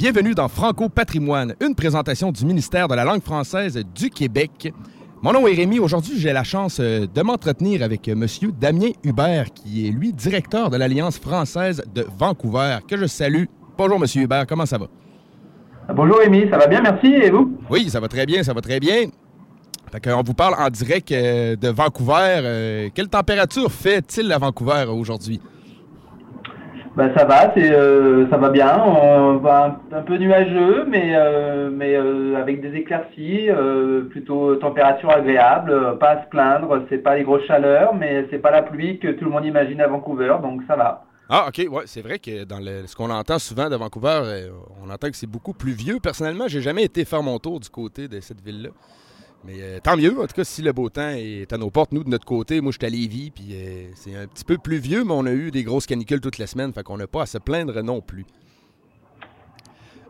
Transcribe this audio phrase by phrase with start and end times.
[0.00, 4.72] Bienvenue dans Franco Patrimoine, une présentation du ministère de la langue française du Québec.
[5.20, 5.78] Mon nom est Rémi.
[5.78, 8.26] Aujourd'hui, j'ai la chance euh, de m'entretenir avec euh, M.
[8.58, 13.44] Damien Hubert, qui est, lui, directeur de l'Alliance française de Vancouver, que je salue.
[13.76, 14.22] Bonjour, M.
[14.22, 14.86] Hubert, comment ça va?
[15.94, 17.08] Bonjour, Rémi, ça va bien, merci.
[17.08, 17.58] Et vous?
[17.68, 19.02] Oui, ça va très bien, ça va très bien.
[19.92, 22.90] Fait on vous parle en direct euh, de Vancouver.
[22.94, 25.42] quelle température fait-il à Vancouver aujourd'hui?
[27.00, 27.70] Ben, ça va, c'est
[28.30, 28.78] ça va bien.
[28.78, 31.16] On va un, peu nuageux, mais
[31.72, 31.96] mais
[32.36, 33.48] avec des éclaircies,
[34.10, 36.84] plutôt température agréable, pas à se plaindre.
[36.90, 39.80] C'est pas les grosses chaleurs, mais c'est pas la pluie que tout le monde imagine
[39.80, 41.06] à Vancouver, donc ça va.
[41.30, 44.50] Ah, OK, ouais, c'est vrai que dans ce qu'on entend souvent de Vancouver,
[44.84, 46.00] on entend que c'est beaucoup plus vieux.
[46.02, 48.70] Personnellement, j'ai jamais été faire mon tour du côté de cette ville-là.
[49.44, 51.92] Mais euh, tant mieux, en tout cas, si le beau temps est à nos portes,
[51.92, 54.58] nous, de notre côté, moi, je suis à Lévis, puis euh, c'est un petit peu
[54.58, 57.06] plus vieux, mais on a eu des grosses canicules toutes les semaines, fait qu'on n'a
[57.06, 58.26] pas à se plaindre non plus.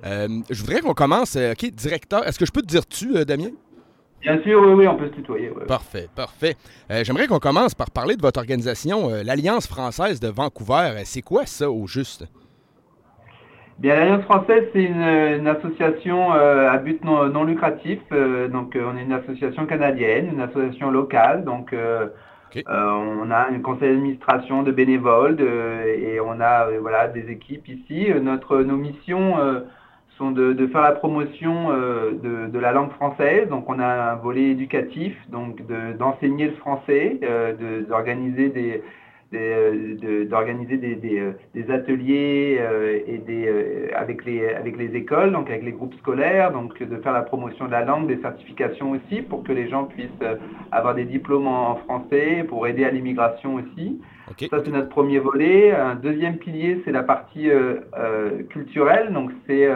[0.04, 1.36] Euh, je voudrais qu'on commence.
[1.36, 3.50] OK, directeur, est-ce que je peux te dire tu, Damien?
[4.22, 5.50] Bien sûr, oui, oui, on peut se tutoyer.
[5.66, 6.56] Parfait, parfait.
[6.90, 11.02] J'aimerais qu'on commence par parler de votre organisation, l'Alliance française de Vancouver.
[11.04, 12.26] C'est quoi ça, au juste?
[13.80, 17.98] Bien, l'Alliance française, c'est une, association euh, à but non, lucratif.
[18.12, 21.44] Euh, donc, euh, on est une association canadienne, une association locale.
[21.44, 28.08] Donc, on a un conseil d'administration de bénévoles et on a voilà des équipes ici.
[28.20, 29.36] Notre, nos missions
[30.18, 33.48] sont de, faire la promotion de, de, la langue française.
[33.48, 35.62] Donc, on a un volet éducatif, donc
[35.98, 37.18] d'enseigner le français,
[37.88, 38.82] d'organiser des
[39.32, 43.48] euh, d'organiser des, des, euh, des, ateliers euh, et des,
[43.94, 47.66] avec, les, avec les écoles, donc avec les groupes scolaires, donc de faire la promotion
[47.66, 50.08] de la langue, des certifications aussi pour que les gens puissent
[50.72, 54.00] avoir des diplômes en, français, pour aider à l'immigration aussi.
[54.50, 55.70] Ça, c'est notre premier volet.
[55.70, 57.48] Un deuxième pilier, c'est la partie
[58.48, 59.68] culturelle, donc c'est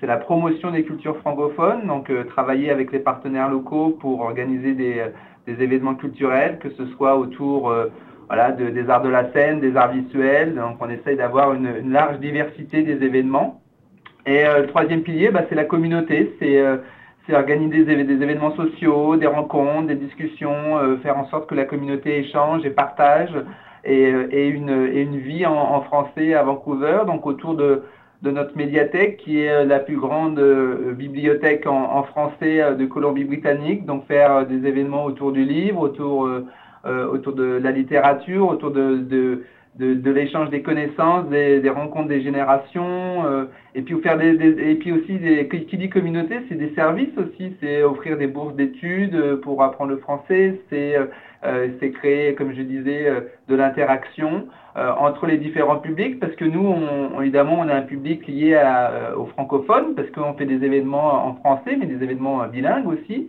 [0.00, 5.04] c'est la promotion des cultures francophones, donc travailler avec les partenaires locaux pour organiser des,
[5.46, 7.72] des événements culturels, que ce soit autour
[8.28, 10.54] voilà, des arts de la scène, des arts visuels.
[10.54, 13.60] Donc on essaye d'avoir une, large diversité des événements.
[14.26, 16.34] Et euh, le troisième pilier, bah, c'est la communauté.
[16.38, 16.76] C'est euh,
[17.32, 22.18] organiser des, événements sociaux, des rencontres, des discussions, euh, faire en sorte que la communauté
[22.18, 23.34] échange et partage
[23.84, 24.08] et,
[24.48, 27.82] une, vie en, français à Vancouver, donc autour de,
[28.22, 30.40] notre médiathèque qui est la plus grande
[30.96, 36.26] bibliothèque en, français de Colombie-Britannique, donc faire des événements autour du livre, autour
[36.84, 39.42] autour de la littérature, autour de, de,
[39.76, 44.76] de, l'échange des connaissances, des, des, rencontres des générations, euh, et puis faire des, et
[44.76, 49.40] puis aussi des, qui dit communauté, c'est des services aussi, c'est offrir des bourses d'études
[49.42, 53.06] pour apprendre le français, c'est euh, c'est créer, comme je disais,
[53.48, 54.46] de l'interaction
[54.76, 59.12] entre les différents publics, parce que nous, on, évidemment, on a un public lié à,
[59.14, 63.28] aux francophones, parce qu'on fait des événements en français, mais des événements bilingues aussi,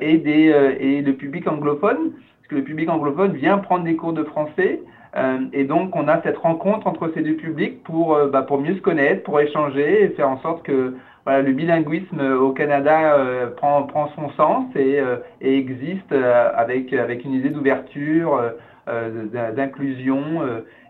[0.00, 2.12] et, des, et le public anglophone
[2.48, 4.80] que le public anglophone vient prendre des cours de français.
[5.16, 8.60] Euh, et donc, on a cette rencontre entre ces deux publics pour, euh, bah, pour
[8.60, 10.94] mieux se connaître, pour échanger et faire en sorte que
[11.24, 15.00] voilà, le bilinguisme au Canada euh, prend, prend son sens et,
[15.40, 18.40] et existe avec, avec une idée d'ouverture,
[18.86, 20.42] d'inclusion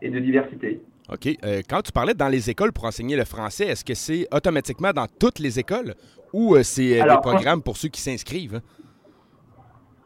[0.03, 0.81] et de diversité.
[1.09, 1.29] OK.
[1.69, 5.07] quand tu parlais dans les écoles pour enseigner le français, est-ce que c'est automatiquement dans
[5.07, 5.95] toutes les écoles
[6.33, 8.61] ou c'est des programmes pour ceux qui s'inscrivent?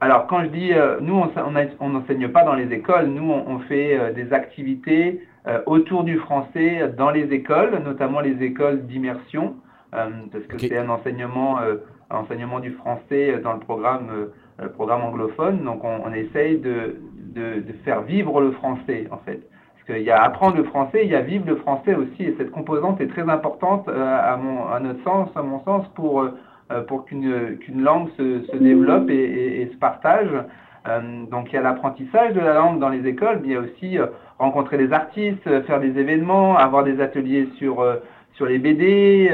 [0.02, 1.14] Alors, quand je dis, euh, nous,
[1.80, 6.16] on n'enseigne pas dans les écoles, nous, on, fait euh, des activités euh, autour du
[6.18, 9.56] français dans les écoles, notamment les écoles d'immersion,
[9.90, 11.58] parce que c'est un enseignement,
[12.10, 14.28] enseignement du français dans le programme,
[14.74, 15.64] programme anglophone.
[15.64, 17.00] Donc, on, essaye de,
[17.34, 19.40] de, de, faire vivre le français, en fait.
[19.86, 22.24] Parce qu'il y a apprendre le français, il y a vivre le français aussi.
[22.24, 26.26] Et cette composante est très importante à, mon, à notre sens, à mon sens, pour,
[26.86, 30.28] pour qu'une langue se, développe et, et, se partage.
[31.30, 33.60] donc il y a l'apprentissage de la langue dans les écoles, mais il y a
[33.60, 33.98] aussi
[34.38, 37.84] rencontrer des artistes, faire des événements, avoir des ateliers sur
[38.34, 39.30] sur les BD,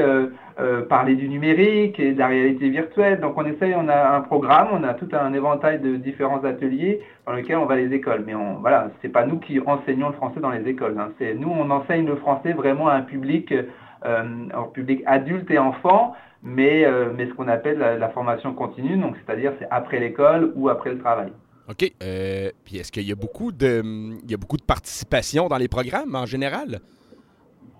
[0.59, 3.19] euh, euh, parler du numérique et de la réalité virtuelle.
[3.19, 7.01] Donc on essaye, on a un programme, on a tout un éventail de différents ateliers
[7.25, 8.23] dans lesquels on va les écoles.
[8.25, 10.97] Mais on, voilà, c'est pas nous qui enseignons le français dans les écoles.
[10.99, 11.11] Hein.
[11.19, 14.23] C'est nous, on enseigne le français vraiment à un public, euh,
[14.53, 18.97] un public adulte et enfant, mais mais ce qu'on appelle la, formation continue.
[18.97, 21.31] Donc c'est-à-dire c'est après l'école ou après le travail.
[21.69, 21.91] OK.
[22.63, 23.81] puis est-ce qu'il y a beaucoup de
[24.23, 26.79] il y a beaucoup de participation dans les programmes en général?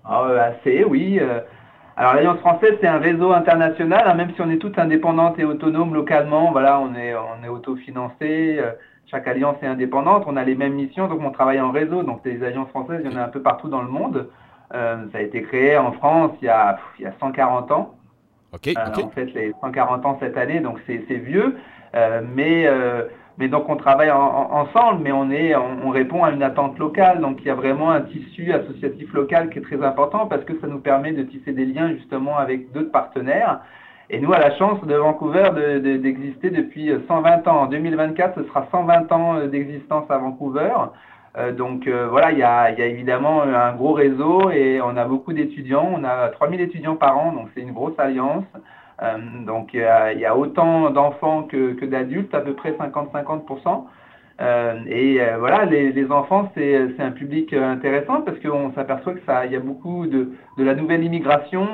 [0.04, 1.20] Ah, assez, oui.
[1.98, 2.00] Euh.
[2.00, 5.44] Alors l'Alliance française, c'est un réseau international, hein, même si on est toutes indépendantes et
[5.44, 8.72] autonomes localement, voilà, on est, on est autofinancé, euh,
[9.06, 12.20] chaque alliance est indépendante, on a les mêmes missions, donc on travaille en réseau, donc
[12.24, 14.28] les alliances françaises, il y en a un peu partout dans le monde.
[14.74, 17.94] Euh, ça a été créé en France il y a, il y a 140 ans.
[18.52, 18.68] Ok.
[18.76, 21.56] En fait, les 140 ans cette année, donc c'est vieux,
[22.34, 22.66] mais
[23.38, 27.20] mais donc on travaille ensemble, mais on, est, on, répond à une attente locale.
[27.20, 30.58] Donc il y a vraiment un tissu associatif local qui est très important parce que
[30.60, 33.60] ça nous permet de tisser des liens justement avec d'autres partenaires.
[34.10, 35.50] Et nous, à la chance de Vancouver
[35.80, 37.62] d'exister depuis 120 ans.
[37.62, 40.72] En 2024, ce sera 120 ans d'existence à Vancouver.
[41.36, 44.80] Euh, donc euh, voilà, il y, a, il y a évidemment un gros réseau et
[44.82, 45.88] on a beaucoup d'étudiants.
[45.94, 48.46] On a 3000 étudiants par an, donc c'est une grosse alliance.
[49.02, 49.16] Euh,
[49.46, 53.84] donc il y, a, autant d'enfants que, d'adultes, à peu près 50-50%.
[54.40, 59.46] Euh, et euh, voilà, les, enfants, c'est un public intéressant parce qu'on s'aperçoit que ça,
[59.46, 61.66] il y a beaucoup de, la nouvelle immigration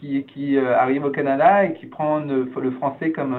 [0.00, 3.36] qui, arrive au Canada et qui prend le français comme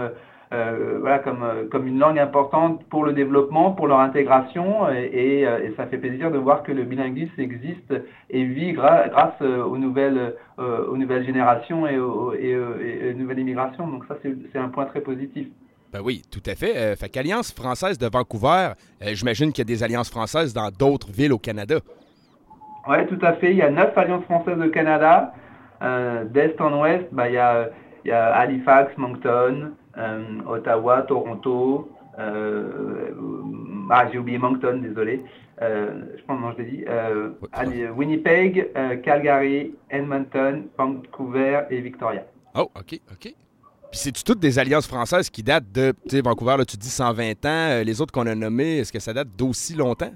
[0.53, 5.09] euh, voilà, comme, euh, comme une langue importante pour le développement, pour leur intégration, et,
[5.13, 7.93] et, euh, ça fait plaisir de voir que le bilinguisme existe
[8.29, 13.87] et vit grâce aux nouvelles, aux nouvelles générations et aux, et, et nouvelles immigrations.
[13.87, 15.47] Donc ça, c'est un point très positif.
[15.91, 16.77] Ben oui, tout à fait.
[16.77, 18.71] Euh, fait qu'Alliance française de Vancouver,
[19.01, 21.77] j'imagine qu'il y a des alliances françaises dans d'autres villes au Canada.
[22.87, 23.51] Oui, tout à fait.
[23.51, 25.33] Il y a neuf alliances françaises au Canada.
[26.31, 27.69] D'est en ouest, ben, il, y a,
[28.03, 29.86] il y a Halifax, Moncton, euh,
[30.47, 31.89] Ottawa, Toronto,
[32.19, 33.11] euh,
[33.89, 35.23] ah, j'ai oublié Moncton, désolé.
[35.61, 37.89] Euh, je pense que je l'ai dit.
[37.95, 38.71] Winnipeg,
[39.03, 42.23] Calgary, Edmonton, Vancouver et Victoria.
[42.55, 43.33] Oh, OK, OK.
[43.89, 46.89] Puis c'est toutes des alliances françaises qui datent de, tu sais, Vancouver, là, tu dis
[46.89, 47.83] 120 ans.
[47.85, 50.11] Les autres qu'on a nommés, est-ce que ça date d'aussi longtemps?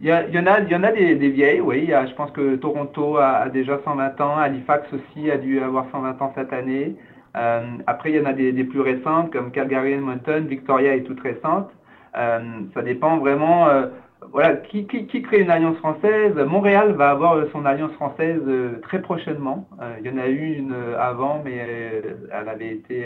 [0.00, 1.86] Il y, en a, il y en a des, vieilles, oui.
[1.86, 4.36] je pense que Toronto a, a, déjà 120 ans.
[4.36, 6.96] Halifax aussi a dû avoir 120 ans cette année.
[7.36, 11.20] Euh, après, il y en a des, plus récentes comme Calgary Edmonton, Victoria est toute
[11.20, 11.70] récente.
[12.16, 12.40] Euh,
[12.74, 13.68] ça dépend vraiment.
[13.68, 13.86] Euh,
[14.30, 16.34] voilà, qui, qui, qui, crée une alliance française?
[16.36, 18.40] Montréal va avoir son alliance française
[18.82, 19.68] très prochainement.
[19.98, 23.04] il y en a eu une avant, mais elle avait été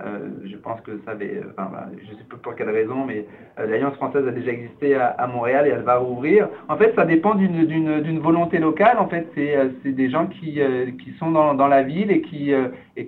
[0.00, 3.04] euh, je pense que ça avait, enfin, bah, je ne sais pas pour quelle raison,
[3.06, 3.26] mais
[3.60, 6.48] euh, l'Alliance française a déjà existé à, Montréal et elle va rouvrir.
[6.68, 8.98] En fait, ça dépend d'une volonté locale.
[8.98, 10.58] En fait, c'est euh, des gens qui,
[11.18, 12.54] sont dans, la ville et qui,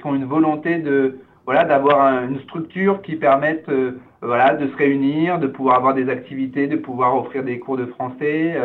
[0.04, 0.82] ont une volonté
[1.46, 3.66] voilà d'avoir une structure qui permette
[4.22, 7.86] voilà de se réunir, de pouvoir avoir des activités, de pouvoir offrir des cours de
[7.86, 8.56] français.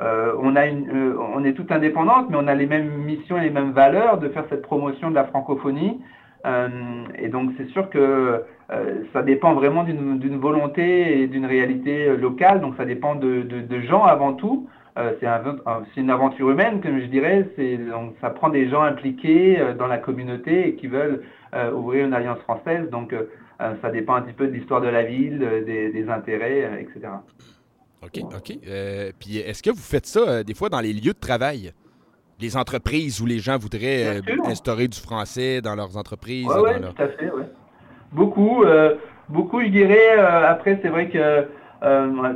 [0.00, 3.50] on, a une, on est tout indépendante, mais on a les mêmes missions et les
[3.50, 6.00] mêmes valeurs de faire cette promotion de la francophonie.
[6.46, 12.16] Euh, et donc c'est sûr que euh, ça dépend vraiment d'une volonté et d'une réalité
[12.16, 14.68] locale, donc ça dépend de, gens avant tout.
[14.98, 17.48] Euh, c'est une aventure humaine, comme je dirais.
[17.90, 21.22] Donc ça prend des gens impliqués dans la communauté et qui veulent
[21.74, 22.88] ouvrir une alliance française.
[22.90, 23.14] Donc
[23.58, 27.12] ça dépend un petit peu de l'histoire de la ville, des, intérêts, etc.
[28.02, 28.58] OK, OK.
[29.18, 31.72] puis est-ce que vous faites ça des fois dans les lieux de travail?
[32.40, 36.46] Les entreprises où les gens voudraient euh, instaurer du français dans leurs entreprises.
[36.46, 37.42] Oui, tout à fait, oui.
[38.12, 38.96] Beaucoup, euh,
[39.28, 40.18] beaucoup, je dirais.
[40.18, 41.46] Euh, après, c'est vrai que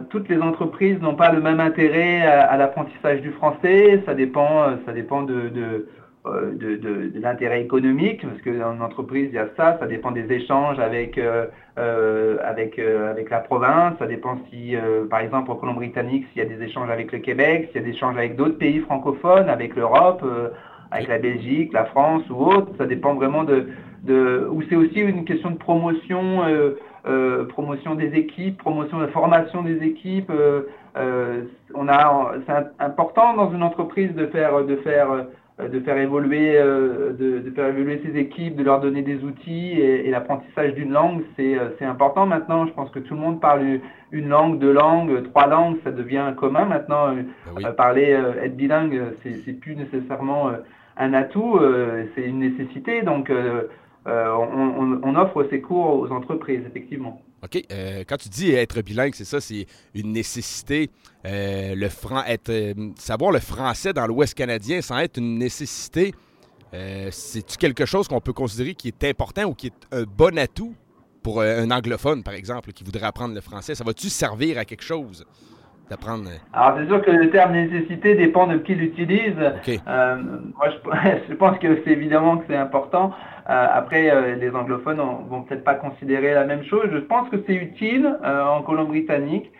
[0.08, 4.02] toutes les entreprises n'ont pas le même intérêt à, l'apprentissage du français.
[4.06, 5.86] Ça dépend, ça dépend de
[6.24, 9.86] de, de, de l'intérêt économique, parce que dans une entreprise, il y a ça, ça
[9.86, 11.46] dépend des échanges avec, euh,
[11.78, 14.74] euh avec, euh, avec la province, ça dépend si,
[15.10, 17.86] par exemple, en Colombie-Britannique, s'il y a des échanges avec le Québec, s'il y a
[17.86, 20.24] des échanges avec d'autres pays francophones, avec l'Europe,
[20.90, 23.68] avec la Belgique, la France ou autre, ça dépend vraiment de...
[24.04, 26.42] de ou c'est aussi une question de promotion,
[27.50, 30.32] promotion des équipes, promotion de formation des équipes.
[31.74, 35.26] on a, c'est important dans une entreprise de faire, de faire
[35.58, 40.74] de faire évoluer, de, faire évoluer ces équipes, de leur donner des outils et, l'apprentissage
[40.74, 42.66] d'une langue, c'est important maintenant.
[42.66, 43.80] Je pense que tout le monde parle
[44.10, 47.14] une langue, deux langues, trois langues, ça devient commun maintenant.
[47.54, 50.50] Ben parler, être bilingue, c'est plus nécessairement
[50.96, 51.60] un atout,
[52.16, 53.02] c'est une nécessité.
[53.02, 53.30] Donc,
[54.06, 57.22] on, on, offre ces cours aux entreprises, effectivement.
[57.44, 57.62] OK?
[57.70, 60.90] Euh, quand tu dis être bilingue, c'est ça, c'est une nécessité.
[61.26, 61.88] Euh, le
[62.28, 66.14] être, euh, savoir le français dans l'Ouest canadien sans être une nécessité,
[67.10, 70.74] c'est-tu quelque chose qu'on peut considérer qui est important ou qui est un bon atout
[71.22, 73.76] pour un anglophone, par exemple, qui voudrait apprendre le français?
[73.76, 75.24] Ça va-tu servir à quelque chose?
[75.88, 76.30] d'apprendre.
[76.52, 79.36] Alors, c'est sûr que le terme nécessité dépend de qui l'utilise.
[79.36, 79.76] moi,
[81.28, 83.12] je, pense que c'est évidemment que c'est important.
[83.50, 86.88] Euh, après, euh, les anglophones vont peut-être pas considérer la même chose.
[86.90, 89.50] Je pense que c'est utile euh, en Colombie-Britannique.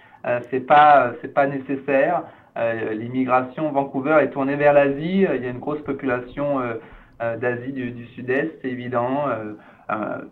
[0.51, 2.23] c'est pas pas nécessaire.
[2.93, 5.27] L'immigration Vancouver est tournée vers l'Asie.
[5.35, 6.61] Il y a une grosse population
[7.21, 9.27] d'Asie du, Sud-Est, c'est évident.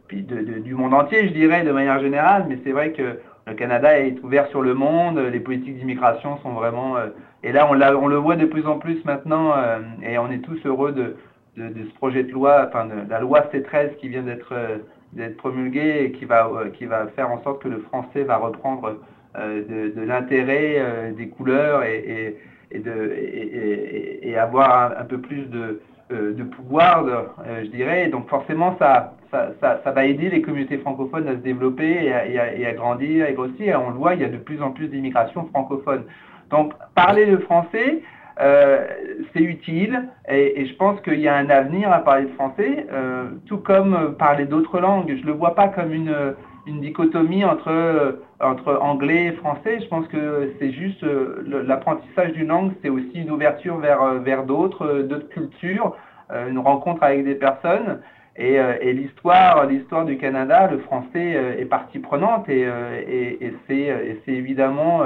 [0.08, 2.46] puis du monde entier, je dirais, de manière générale.
[2.48, 5.18] Mais c'est vrai que le Canada est ouvert sur le monde.
[5.18, 6.94] Les politiques d'immigration sont vraiment
[7.42, 9.52] et là, on, on, le voit de plus en plus maintenant,
[10.02, 11.16] et on est tous heureux de,
[11.56, 16.04] de, ce projet de loi, enfin de, la loi C13 qui vient d'être euh, promulguée
[16.04, 18.98] et qui va euh, qui va faire en sorte que le français va reprendre
[19.36, 22.36] euh, de, l'intérêt des couleurs et,
[24.38, 27.06] avoir un, peu plus de pouvoir,
[27.62, 28.08] je dirais.
[28.08, 33.28] Donc forcément, ça, va aider les communautés francophones à se développer et à, à, grandir
[33.28, 33.80] et grossir.
[33.86, 36.04] on le voit, il y a de plus en plus d'immigration francophone.
[36.50, 38.02] Donc parler le français,
[38.40, 38.86] euh,
[39.32, 43.30] c'est utile et, je pense qu'il y a un avenir à parler de français, euh,
[43.46, 45.14] tout comme parler d'autres langues.
[45.14, 46.14] Je ne le vois pas comme une,
[46.66, 49.80] une dichotomie entre, entre anglais et français.
[49.80, 51.04] Je pense que c'est juste
[51.46, 55.94] l'apprentissage d'une langue, c'est aussi une ouverture vers, vers d'autres, d'autres cultures,
[56.30, 58.00] euh, une rencontre avec des personnes.
[58.34, 62.66] Et, et l'histoire, l'histoire du Canada, le français est partie prenante et,
[63.06, 65.02] et, et c'est évidemment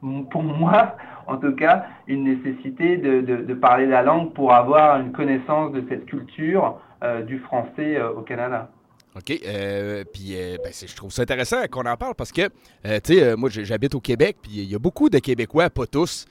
[0.00, 5.72] pour moi, en tout cas, une nécessité de, parler la langue pour avoir une connaissance
[5.72, 8.70] de cette culture euh, du français euh, au Canada.
[9.16, 9.32] OK.
[9.46, 12.48] Euh, puis ben, je trouve ça intéressant qu'on en parle parce que,
[12.84, 16.26] tu sais, moi, j'habite au Québec, puis il y a beaucoup de Québécois, pas tous,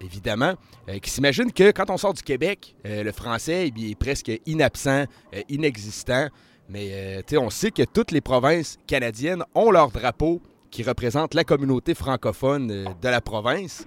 [0.00, 0.54] évidemment,
[1.00, 5.04] qui s'imaginent que quand on sort du Québec, le français est presque inabsent,
[5.48, 6.26] inexistant.
[6.68, 11.34] Mais, tu sais, on sait que toutes les provinces canadiennes ont leur drapeau qui représente
[11.34, 13.86] la communauté francophone euh, de la province.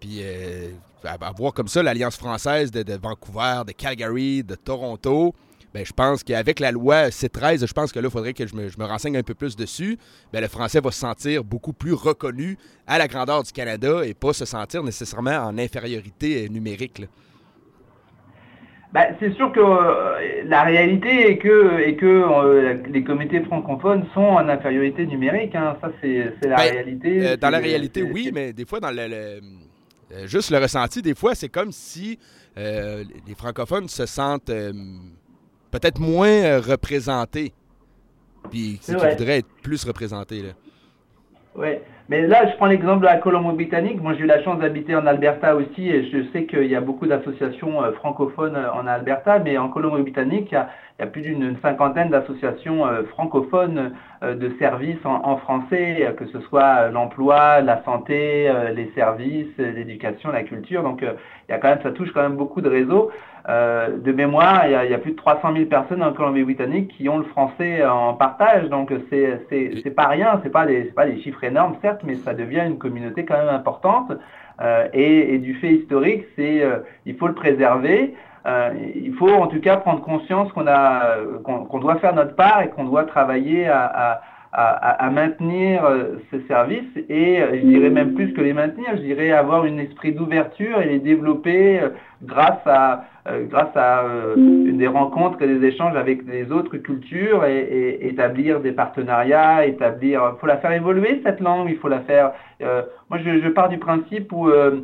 [0.00, 0.70] Puis euh,
[1.04, 5.34] avoir comme ça l'Alliance française de, Vancouver, de Calgary, de Toronto,
[5.74, 8.54] ben, je pense qu'avec la loi C13, je pense que là, il faudrait que je
[8.54, 9.98] me, renseigne un peu plus dessus.
[10.32, 14.14] Ben, le français va se sentir beaucoup plus reconnu à la grandeur du Canada et
[14.14, 17.02] pas se sentir nécessairement en infériorité numérique.
[18.94, 24.48] Bah, c'est sûr que euh, la réalité est que, euh, les comités francophones sont en
[24.48, 25.56] infériorité numérique.
[25.56, 25.76] Hein.
[25.80, 27.26] Ça, c'est la ben, réalité.
[27.26, 29.40] Euh, dans la réalité, oui, mais des fois, dans le,
[30.26, 32.20] juste le ressenti, des fois, c'est comme si
[32.56, 34.52] les francophones se sentent
[35.72, 37.52] peut-être moins représentés.
[38.48, 40.42] Puis qu'ils voudraient être plus représentés.
[40.42, 40.50] Là.
[41.56, 41.78] Oui.
[42.10, 44.02] Mais là, je prends l'exemple de la Colombie-Britannique.
[44.02, 46.82] Moi, j'ai eu la chance d'habiter en Alberta aussi et je sais qu'il y a
[46.82, 51.56] beaucoup d'associations euh, francophones euh, en Alberta, mais en Colombie-Britannique, il, y a plus d'une
[51.62, 53.92] cinquantaine d'associations euh, francophones
[54.22, 60.82] de services en, français, que ce soit l'emploi, la santé, les services, l'éducation, la culture.
[60.82, 61.04] Donc,
[61.50, 63.10] quand même, ça touche quand même beaucoup de réseaux.
[63.46, 66.14] Euh, de mémoire, il y, a, il y, a, plus de 300 000 personnes en
[66.14, 70.84] Colombie-Britannique qui ont le français en partage, donc c'est c'est pas rien, c'est pas des
[70.84, 74.12] pas des chiffres énormes certes, mais ça devient une communauté quand même importante.
[74.62, 78.14] Euh, et, et, du fait historique, c'est euh, il faut le préserver.
[78.46, 82.62] Euh, il faut en tout cas prendre conscience qu'on a qu'on doit faire notre part
[82.62, 84.20] et qu'on doit travailler à, à
[84.56, 88.86] à, à, maintenir euh, ces services et euh, je dirais même plus que les maintenir,
[88.92, 91.88] je dirais avoir un esprit d'ouverture et les développer euh,
[92.22, 93.04] grâce à
[93.48, 94.04] grâce à
[94.36, 100.46] des rencontres et des échanges avec les autres cultures et, établir des partenariats, établir, faut
[100.46, 102.32] la faire évoluer cette langue, il faut la faire.
[102.60, 104.82] moi, je, je, pars du principe où euh,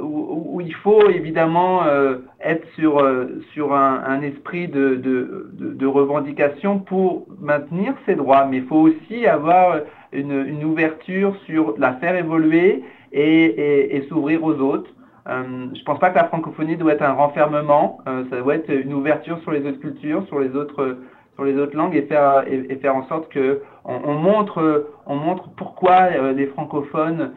[0.00, 7.26] où, où, il faut évidemment euh, être sur, euh, sur un, esprit de, revendication pour
[7.40, 9.80] maintenir ses droits, mais il faut aussi avoir
[10.12, 14.90] une, ouverture sur la faire évoluer et, s'ouvrir aux autres.
[15.28, 17.98] Euh, je pense pas que la francophonie doit être un renfermement,
[18.30, 20.98] ça doit être une ouverture sur les autres cultures, sur les autres
[21.34, 25.16] sur les autres langues et faire et, faire en sorte que on, on montre on
[25.16, 27.28] montre pourquoi les francophones euh,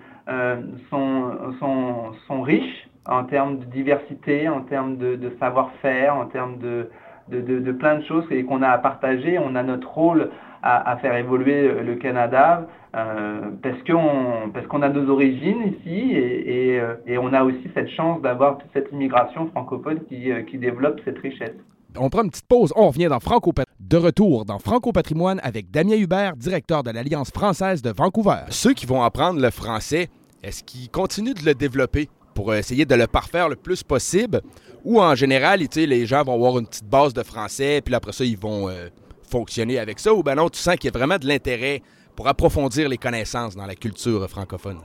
[0.90, 6.90] sont, sont, sont, riches en termes de diversité, en termes de, savoir-faire, en termes de,
[7.30, 9.38] de, plein de choses et qu'on a à partager.
[9.38, 10.30] On a notre rôle
[10.62, 12.66] à, faire évoluer le Canada
[12.96, 18.60] euh, parce qu'on a nos origines ici et, et, on a aussi cette chance d'avoir
[18.72, 21.58] cette immigration francophone qui, qui développe cette richesse.
[21.98, 25.70] On prend une petite pause, on revient dans Franco de retour dans Franco Patrimoine avec
[25.70, 28.42] Damien Hubert, directeur de l'Alliance française de Vancouver.
[28.50, 30.10] Ceux qui vont apprendre le français,
[30.42, 34.42] est-ce qu'ils continuent de le développer pour essayer de le parfaire le plus possible?
[34.84, 38.26] Ou en général, les gens vont avoir une petite base de français, puis après ça,
[38.26, 38.90] ils vont euh,
[39.30, 40.14] fonctionner avec ça?
[40.14, 41.82] Ou ben non, tu sens qu'il y a vraiment de l'intérêt
[42.16, 44.80] pour approfondir les connaissances dans la culture francophone?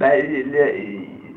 [0.00, 0.22] Ben,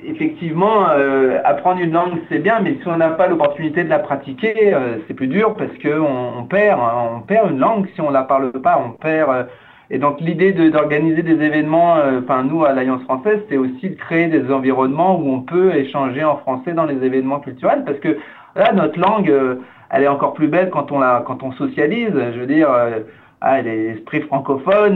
[0.04, 4.00] effectivement, euh, apprendre une langue, c'est bien, mais si on n'a pas l'opportunité de la
[4.00, 8.02] pratiquer, euh, c'est plus dur parce qu'on on perd, hein, on perd une langue si
[8.02, 9.48] on la parle pas, on perd
[9.90, 13.96] et donc l'idée d'organiser des événements, euh, enfin nous à l'Alliance française, c'est aussi de
[13.96, 18.18] créer des environnements où on peut échanger en français dans les événements culturels, parce que
[18.56, 19.56] là notre langue, euh,
[19.90, 22.12] elle est encore plus belle quand on la, quand on socialise.
[22.14, 23.00] Je veux dire, euh,
[23.42, 24.96] ah, l'esprit francophone,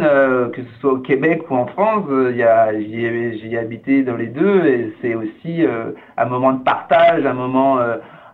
[0.52, 4.66] que ce soit au Québec ou en France, il j'y ai, habité dans les deux,
[4.66, 5.64] et c'est aussi
[6.18, 7.80] un moment de partage, un moment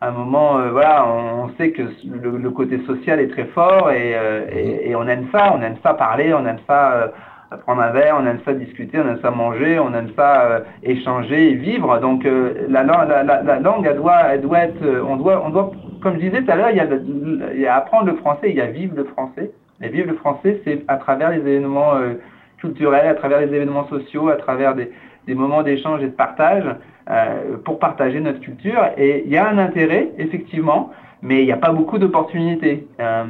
[0.01, 4.95] un moment, euh, voilà, on, sait que le, côté social est très fort euh, et,
[4.95, 8.25] on aime ça, on aime ça parler, on aime ça euh, prendre un verre, on
[8.25, 11.99] aime ça discuter, on aime ça manger, on aime ça échanger et vivre.
[11.99, 12.27] Donc
[12.69, 15.71] la, la, langue, elle doit, elle doit être, on doit, on doit,
[16.01, 18.67] comme je disais tout à l'heure, il, y a apprendre le français, il y a
[18.67, 19.51] vivre le français.
[19.81, 21.93] Et vivre le français, c'est à travers les événements
[22.57, 24.91] culturels, à travers les événements sociaux, à travers des,
[25.27, 26.65] des moments d'échange et de partage.
[27.09, 28.81] Euh, pour partager notre culture.
[28.97, 30.91] Et il y a un intérêt, effectivement,
[31.21, 32.85] mais il n'y a pas beaucoup d'opportunités.
[32.99, 33.23] Euh,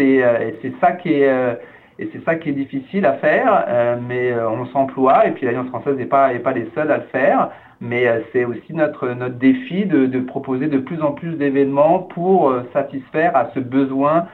[0.00, 1.58] euh, et c'est ça qui est
[2.00, 3.66] et c'est ça qui est difficile à faire,
[4.08, 7.04] mais on s'emploie, et puis l'Alliance française n'est pas, est pas les seuls à le
[7.12, 7.50] faire,
[7.80, 12.52] mais c'est aussi notre, notre défi de, de, proposer de plus en plus d'événements pour
[12.72, 14.26] satisfaire à ce besoin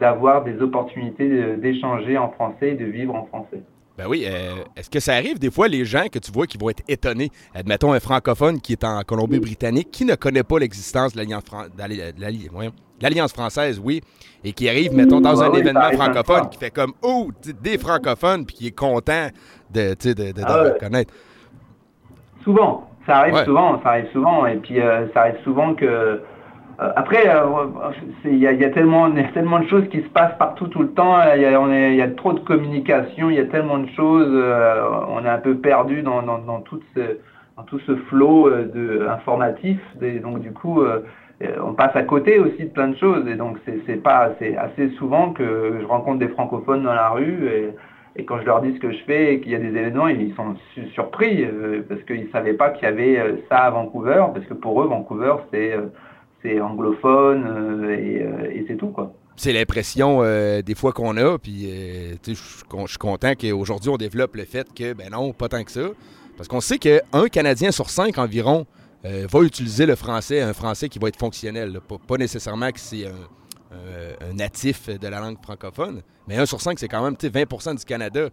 [0.00, 3.60] d'avoir des opportunités d'échanger en français et de vivre en français.
[3.98, 4.24] Ben oui.
[4.28, 6.84] Euh, est-ce que ça arrive des fois, les gens que tu vois qui vont être
[6.86, 13.32] étonnés, admettons un francophone qui est en Colombie-Britannique, qui ne connaît pas l'existence de l'Alliance
[13.32, 14.00] française, oui,
[14.44, 18.54] et qui arrive, mettons, dans un événement francophone, qui fait comme Oh, des francophones, puis
[18.54, 19.30] qui est content
[19.74, 21.12] de, de, de, ah connaître.
[22.44, 26.16] Souvent, ça arrive souvent, ça arrive souvent, et puis euh, ça arrive souvent que euh,
[26.78, 27.66] après, euh,
[28.24, 31.16] il y, a, tellement, de choses qui se passent partout tout le temps.
[31.34, 34.30] Il y a, trop de communication, il y a tellement de choses.
[34.30, 36.22] Euh, on est un peu perdu dans,
[36.60, 38.50] tout ce, flot
[39.08, 39.80] informatif.
[40.22, 40.80] donc du coup,
[41.60, 43.26] on passe à côté aussi de plein de choses.
[43.26, 47.74] Et donc c'est pas, assez souvent que je rencontre des francophones dans la rue et,
[48.24, 50.34] quand je leur dis ce que je fais et qu'il y a des événements, ils
[50.34, 50.56] sont
[50.92, 51.46] surpris
[51.88, 54.88] parce qu'ils ne savaient pas qu'il y avait ça à Vancouver, parce que pour eux,
[54.88, 55.76] Vancouver, c'est
[56.42, 59.12] c'est anglophone euh, euh, et, c'est tout, quoi.
[59.36, 61.68] C'est l'impression euh, des fois qu'on a, puis
[62.26, 65.88] je suis content qu'aujourd'hui on développe le fait que, ben non, pas tant que ça.
[66.36, 68.66] Parce qu'on sait qu'un Canadien sur cinq environ
[69.04, 71.80] va utiliser le français, un français qui va être fonctionnel.
[72.06, 76.88] Pas, nécessairement que c'est un, natif de la langue francophone, mais un sur cinq, c'est
[76.88, 78.28] quand même 20% du Canada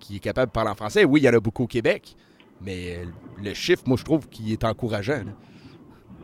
[0.00, 1.04] qui est capable de parler en français.
[1.04, 2.16] Oui, il y en a beaucoup au Québec,
[2.62, 3.00] mais
[3.42, 5.22] le chiffre, moi, je trouve qu'il est encourageant.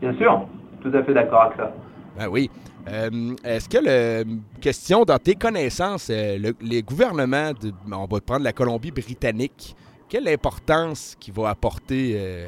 [0.01, 0.47] Bien sûr
[0.83, 1.71] tout à fait d'accord avec ça.
[2.17, 2.49] Ben oui.
[2.87, 3.09] Euh,
[3.43, 4.23] est-ce que, la
[4.61, 9.75] question dans tes connaissances, euh, les gouvernements, de, on va prendre la Colombie-Britannique,
[10.09, 12.47] quelle importance qu'il va apporter euh,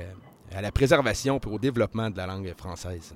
[0.56, 3.16] à la préservation et au développement de la langue française?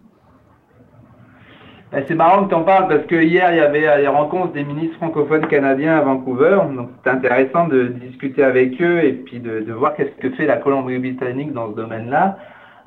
[1.91, 4.53] Ben, c'est marrant que tu en parles parce que hier, il y avait les rencontres
[4.53, 6.59] des ministres francophones canadiens à Vancouver.
[6.75, 10.45] Donc, c'est intéressant de discuter avec eux et puis de, de voir qu'est-ce que fait
[10.45, 12.37] la Colombie-Britannique dans ce domaine-là.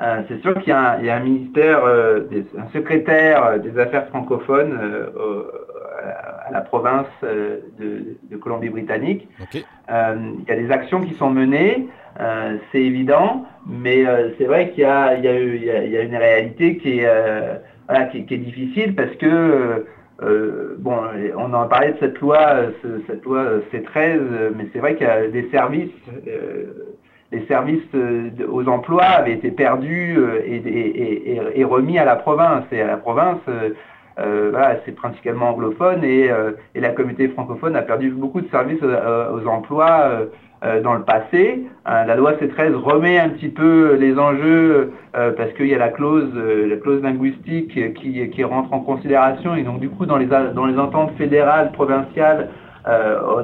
[0.03, 2.23] Euh, c'est sûr qu'il y, a un ministère, euh,
[2.59, 4.77] un secrétaire euh, des affaires francophones
[6.45, 9.29] à la province de, Colombie-Britannique.
[9.53, 11.88] il y a des actions qui sont menées,
[12.73, 14.05] c'est évident, mais
[14.38, 19.87] c'est vrai qu'il y, a, une réalité qui est, qui, est difficile parce que
[20.79, 20.97] bon,
[21.37, 22.57] on en parlait de cette loi,
[23.07, 24.19] cette loi C13,
[24.57, 25.91] mais c'est vrai qu'il y a des services
[27.33, 32.64] les services euh, aux emplois avaient été perdus euh, et, remis à la province.
[32.71, 33.40] Et à la province,
[34.18, 34.53] euh,
[34.85, 36.31] c'est principalement anglophone et,
[36.75, 40.27] la communauté francophone a perdu beaucoup de services aux, emplois
[40.83, 41.64] dans le passé.
[41.87, 46.31] la loi C13 remet un petit peu les enjeux parce qu'il y a la clause,
[46.35, 50.79] la clause linguistique qui, rentre en considération et donc du coup dans les, dans les
[50.79, 52.51] ententes fédérales, provinciales,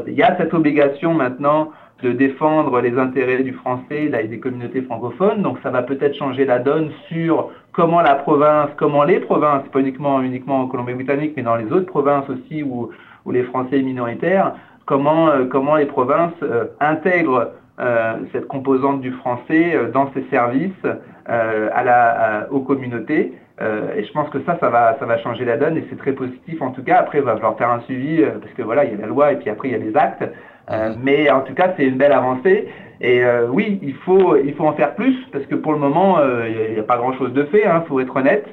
[0.06, 1.70] il y a cette obligation maintenant
[2.02, 5.42] de défendre les intérêts du français et des communautés francophones.
[5.42, 9.80] Donc ça va peut-être changer la donne sur comment la province, comment les provinces, pas
[9.80, 12.90] uniquement, uniquement en Colombie-Britannique, mais dans les autres provinces aussi où,
[13.24, 14.54] où les Français minoritaires,
[14.86, 20.84] comment, euh, comment les provinces euh, intègrent euh, cette composante du français dans ses services
[21.26, 23.34] à la, aux communautés.
[23.60, 26.12] et je pense que ça, ça va, ça va changer la donne et c'est très
[26.12, 26.96] positif en tout cas.
[27.00, 29.32] Après, il va falloir faire un suivi parce que voilà, il y a la loi
[29.32, 30.24] et puis après il y a les actes.
[30.70, 32.68] Euh, mais en tout cas, c'est une belle avancée.
[33.00, 36.18] Et euh, oui, il faut, il faut en faire plus parce que pour le moment,
[36.18, 37.62] euh, il n'y a, pas grand-chose de fait.
[37.62, 38.46] Il hein, faut être honnête.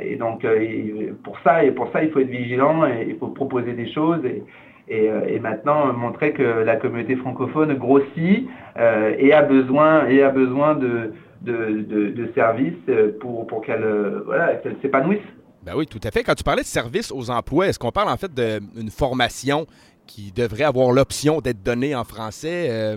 [0.00, 0.46] et donc
[1.22, 4.20] pour ça, et pour ça, il faut être vigilant et il faut proposer des choses.
[4.24, 4.42] Et,
[4.88, 8.48] et, maintenant montrer que la communauté francophone grossit
[9.18, 12.86] et a besoin et a besoin de, de, de, services
[13.20, 13.84] pour, pour qu'elle
[14.24, 15.28] voilà, s'épanouisse.
[15.62, 16.22] Ben oui, tout à fait.
[16.22, 19.66] Quand tu parlais de services aux emplois, est-ce qu'on parle en fait d'une formation
[20.08, 22.68] qui devrait avoir l'option d'être donné en français.
[22.70, 22.96] Euh,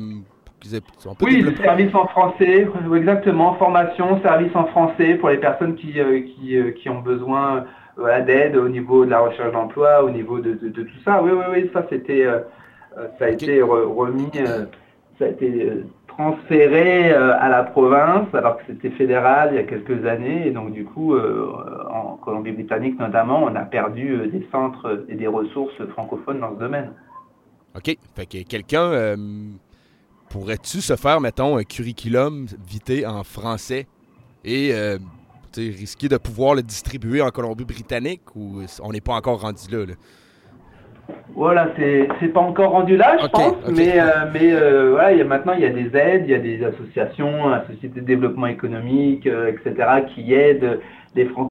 [1.22, 6.22] oui, le service en français, exactement, formation, service en français pour les personnes qui, euh,
[6.22, 7.66] qui, euh, qui, ont besoin
[8.26, 11.22] d'aide au niveau de la recherche d'emploi, au niveau de, tout ça.
[11.22, 12.26] Oui, oui, oui, ça c'était,
[13.20, 14.32] ça a été remis,
[15.20, 15.72] ça a été
[16.18, 20.72] transféré à la province alors que c'était fédéral il y a quelques années et donc
[20.72, 26.54] du coup en Colombie-Britannique notamment on a perdu des centres et des ressources francophones dans
[26.56, 26.92] ce domaine.
[27.76, 27.98] OK.
[28.16, 29.16] Fait que quelqu'un euh,
[30.30, 33.88] pourrait-tu se faire, mettons, un curriculum vité en français
[34.44, 34.98] et euh,
[35.56, 39.94] risquer de pouvoir le distribuer en Colombie-Britannique ou on n'est pas encore rendu là?
[41.36, 44.52] Voilà, c'est pas encore rendu là, je pense, mais, euh, mais
[44.92, 47.66] voilà, y a, maintenant il y a des aides, il y a des associations, la
[47.68, 49.74] Société de développement économique, etc.,
[50.14, 50.80] qui aident
[51.16, 51.51] les Français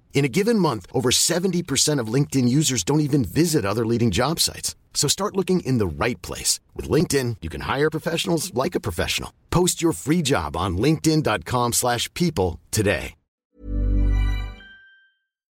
[0.13, 4.39] In a given month, over 70% of LinkedIn users don't even visit other leading job
[4.39, 4.75] sites.
[4.93, 6.59] So start looking in the right place.
[6.75, 9.31] With LinkedIn, you can hire professionals like a professional.
[9.49, 13.15] Post your free job on linkedin.com slash people today.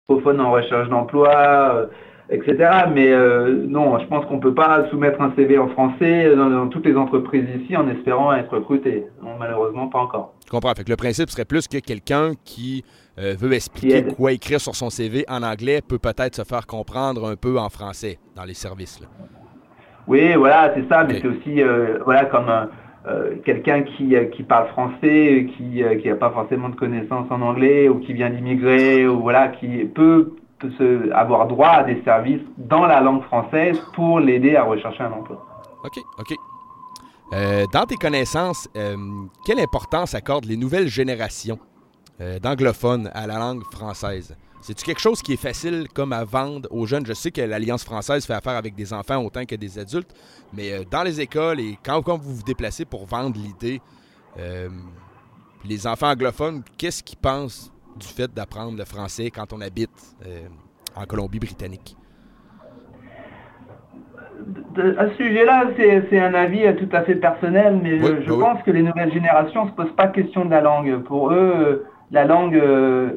[0.09, 1.33] en recherche d'emploi,
[1.73, 1.87] euh,
[2.29, 2.85] etc.
[2.93, 6.51] Mais euh, non, je pense qu'on ne peut pas soumettre un CV en français dans,
[6.51, 9.07] dans, toutes les entreprises ici en espérant être recruté.
[9.23, 10.35] Non, malheureusement, pas encore.
[10.45, 10.73] Je comprends.
[10.75, 12.83] Fait que le principe serait plus que quelqu'un qui
[13.19, 17.30] euh, veut expliquer quoi écrire sur son CV en anglais peut peut-être se faire comprendre
[17.30, 18.99] un peu en français dans les services.
[20.08, 22.49] Oui, voilà, c'est ça, mais c'est aussi euh, voilà, comme
[23.08, 27.99] euh, quelqu'un qui, qui parle français, qui n'a pas forcément de connaissances en anglais ou
[27.99, 30.34] qui vient d'immigrer, ou voilà, qui peut,
[30.80, 35.12] se, avoir droit à des services dans la langue française pour l'aider à rechercher un
[35.12, 35.45] emploi.
[35.84, 36.36] OK, OK.
[37.71, 38.67] dans tes connaissances,
[39.45, 41.60] quelle importance accordent les nouvelles générations
[42.21, 44.36] euh, d'anglophone à la langue française.
[44.62, 47.06] C'est-tu quelque chose qui est facile comme à vendre aux jeunes?
[47.06, 50.13] Je sais que l'Alliance française fait affaire avec des enfants autant que des adultes,
[50.54, 53.82] mais euh, dans les écoles et quand, vous vous déplacez pour vendre l'idée,
[54.38, 54.69] euh,
[55.65, 60.15] les enfants anglophones, qu'est-ce qu'ils pensent du fait d'apprendre le français quand on habite
[60.95, 61.95] en Colombie-Britannique?
[64.97, 65.67] à ce sujet-là,
[66.10, 69.69] c'est un avis tout à fait personnel, mais je, pense que les nouvelles générations ne
[69.69, 71.04] se posent pas question de la langue.
[71.04, 73.10] Pour eux, la langue, euh,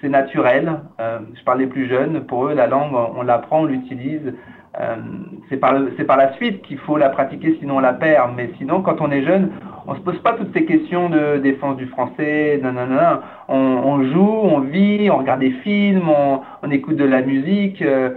[0.00, 0.80] c'est naturel.
[1.00, 2.24] Euh, je parle des plus jeunes.
[2.24, 4.32] Pour eux, la langue, on, l'apprend, on l'utilise.
[4.80, 4.96] Euh,
[5.50, 5.74] c'est par,
[6.16, 8.32] la suite qu'il faut la pratiquer, sinon on la perd.
[8.36, 9.50] Mais sinon, quand on est jeune,
[9.86, 12.58] on se pose pas toutes ces questions de défense du français.
[12.62, 12.72] Non.
[13.48, 17.82] On, on, joue, on vit, on regarde des films, on, écoute de la musique.
[17.82, 18.10] Euh,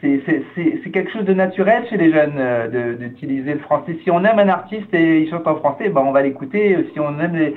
[0.00, 3.98] c'est quelque chose de naturel chez les jeunes d'utiliser le français.
[4.02, 6.86] Si on aime un artiste et il chante en français, ben on va l'écouter.
[6.94, 7.52] Si on aime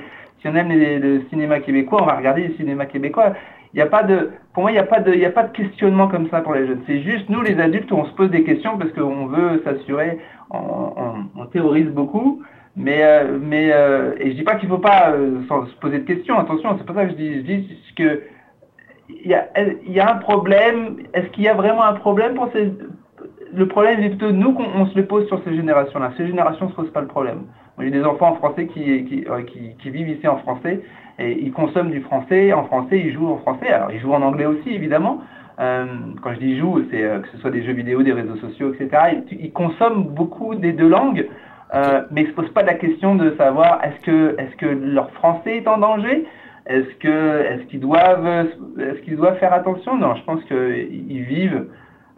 [0.48, 3.34] on aime le cinéma québécois, on va regarder le cinéma québécois.
[3.72, 6.08] il a pas de, pour moi, il n'y a pas de, a pas de questionnement
[6.08, 6.82] comme ça pour les jeunes.
[6.86, 10.18] C'est juste nous, les adultes, on se pose des questions parce qu'on veut s'assurer,
[10.50, 12.42] on, théorise beaucoup.
[12.76, 16.04] Mais, euh, mais euh, et je dis pas qu'il faut pas euh, se poser de
[16.04, 16.38] questions.
[16.38, 17.34] Attention, c'est pas ça que je dis.
[17.34, 18.22] Je dis que
[19.08, 19.48] il y a,
[19.86, 20.96] y a un problème.
[21.12, 22.72] Est-ce qu'il y a vraiment un problème pour ces
[23.52, 26.12] Le problème, c'est plutôt nous qu'on se le pose sur ces générations-là.
[26.16, 27.44] Ces générations ne se posent pas le problème.
[27.82, 30.80] Y a des enfants en français qui, qui, qui, qui, vivent ici en français
[31.18, 33.68] et ils consomment du français en français, ils jouent en français.
[33.68, 35.22] Alors ils jouent en anglais aussi, évidemment.
[35.60, 35.86] Euh,
[36.22, 39.22] quand je dis jouent, c'est que ce soit des jeux vidéo, des réseaux sociaux, etc.
[39.30, 41.28] Ils, ils consomment beaucoup des deux langues.
[41.74, 44.66] Euh, mais ils ne se posent pas la question de savoir est-ce que, est que
[44.66, 46.26] leur français est en danger?
[46.66, 48.46] Est-ce est qu'ils doivent,
[49.04, 49.96] qu'ils doivent faire attention?
[49.96, 51.66] Non, je pense qu'ils vivent,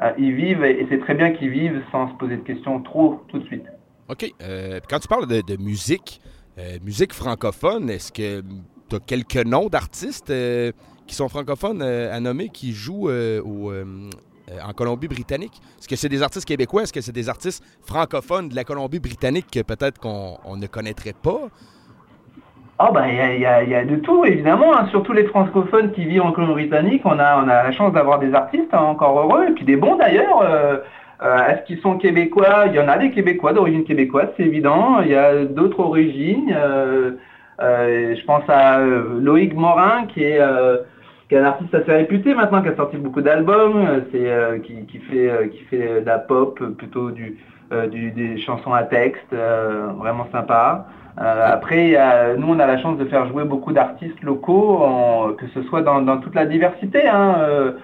[0.02, 3.22] euh, ils vivent et c'est très bien qu'ils vivent sans se poser de questions trop
[3.28, 3.66] tout de suite.
[4.08, 4.32] OK.
[4.42, 6.20] Euh, quand tu parles de, musique,
[6.82, 8.42] musique francophone, est-ce que
[8.88, 10.32] tu as quelques noms d'artistes
[11.06, 13.72] qui sont francophones à nommer qui jouent au,
[14.50, 15.60] euh, en Colombie-Britannique?
[15.78, 16.82] Est-ce que c'est des artistes québécois?
[16.82, 21.48] Est-ce que c'est des artistes francophones de la Colombie-Britannique que peut-être qu'on ne connaîtrait pas?
[22.78, 24.86] Ah ben il y a, de tout évidemment, hein.
[24.90, 28.34] surtout les francophones qui vivent en Colombie-Britannique, on a, on a la chance d'avoir des
[28.34, 30.42] artistes hein, encore heureux, et puis des bons d'ailleurs.
[31.22, 32.64] Euh, euh, est-ce qu'ils sont québécois?
[32.66, 35.00] Il y en a des québécois d'origine québécoise, c'est évident.
[35.02, 36.54] Il y a d'autres origines.
[37.58, 40.40] je pense à Loïc Morin qui est
[41.28, 44.86] qui est un artiste assez réputé maintenant, qui a sorti beaucoup d'albums, euh, euh, qui,
[44.86, 47.38] qui, fait euh, qui fait de la pop, plutôt du,
[47.70, 49.34] des chansons à texte,
[49.98, 50.86] vraiment sympa.
[51.16, 51.98] après,
[52.38, 54.86] nous, on a la chance de faire jouer beaucoup d'artistes locaux,
[55.36, 57.08] que ce soit dans, dans toute la diversité.
[57.08, 57.74] Hein,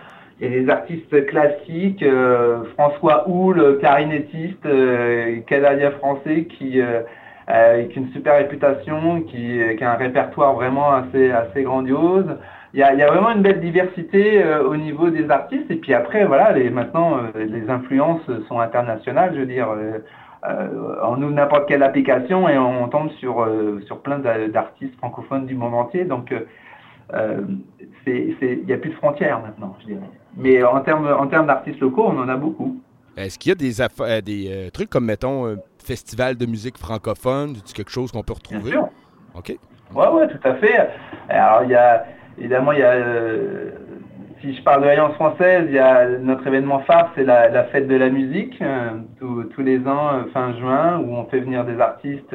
[0.40, 2.04] a des artistes classiques,
[2.74, 4.66] François Houle, clarinettiste,
[5.46, 6.80] canadien français, qui
[7.46, 12.26] avec une super réputation, qui, a un répertoire vraiment assez, assez grandiose
[12.74, 15.70] il y a, vraiment une belle diversité euh, au niveau des artistes.
[15.70, 19.32] Et puis après, voilà, les, maintenant, euh, les influences sont internationales.
[19.34, 19.98] Je veux dire, euh,
[21.02, 23.46] on ouvre n'importe quelle application et on tombe sur,
[23.86, 26.04] sur plein d'artistes francophones du monde entier.
[26.04, 26.34] Donc,
[28.06, 30.10] il n'y a plus de frontières maintenant, je dirais.
[30.36, 32.80] Mais en termes en termes d'artistes locaux, on en a beaucoup.
[33.16, 38.10] Est-ce qu'il y a des, des trucs comme, mettons, festival de musique francophone, quelque chose
[38.10, 38.62] qu'on peut retrouver?
[38.62, 38.88] Bien sûr.
[39.34, 39.58] OK.
[39.94, 40.88] Oui, ouais, tout à fait.
[41.28, 42.06] Alors, il y a
[42.38, 43.70] Évidemment, il y a, euh,
[44.40, 47.88] si je parle de l'Alliance française, il y a notre événement phare, c'est la, fête
[47.88, 51.78] de la musique, euh, tous, les ans, euh, fin juin, où on fait venir des
[51.80, 52.34] artistes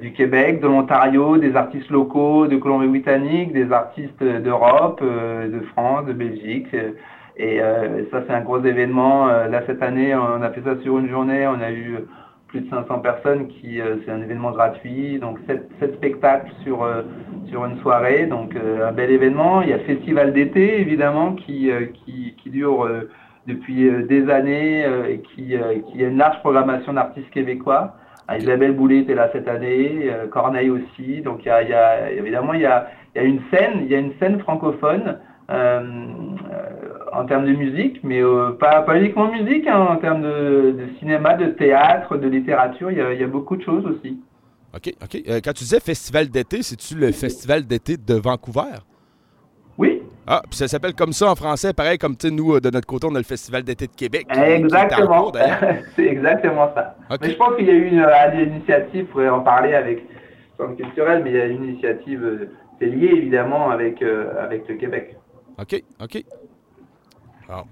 [0.00, 6.12] du Québec, de l'Ontario, des artistes locaux de Colombie-Britannique, des artistes d'Europe, de France, de
[6.12, 6.68] Belgique.
[7.36, 7.58] Et
[8.12, 9.26] ça, c'est un gros événement.
[9.26, 11.48] là, cette année, on a fait ça sur une journée.
[11.48, 11.96] On a eu
[12.50, 17.02] plus de 500 personnes qui euh, c'est un événement gratuit donc sept, spectacles sur euh,
[17.48, 21.70] sur une soirée donc euh, un bel événement il y a festival d'été évidemment qui
[22.04, 22.88] qui, qui, dure
[23.46, 25.54] depuis des années et qui,
[25.86, 27.94] qui a une large programmation d'artistes québécois
[28.38, 31.20] Isabelle Boulet était là cette année, Corneille aussi.
[31.20, 35.18] Donc il y évidemment il y a, une scène, il y a une scène francophone
[35.50, 35.80] euh,
[37.12, 41.46] en termes de musique, mais euh, pas, uniquement musique, hein, en termes de, cinéma, de
[41.46, 44.20] théâtre, de littérature, il y, a, beaucoup de choses aussi.
[44.72, 45.22] OK, OK.
[45.28, 48.78] Euh, quand tu disais festival d'été, c'est-tu le festival d'été de Vancouver?
[50.26, 53.14] Ah, puis ça s'appelle comme ça en français, pareil comme nous, de notre côté, on
[53.14, 54.26] a le festival d'été de Québec.
[54.30, 55.32] Exactement.
[55.96, 56.96] c'est exactement ça.
[57.20, 60.64] Mais je pense qu'il y a eu une, initiative, il faudrait en parler avec le
[60.64, 64.02] Centre culturel, mais il y a une initiative, c'est lié évidemment avec,
[64.38, 65.16] avec le Québec.
[65.58, 66.24] OK, OK.
[67.48, 67.64] Ah,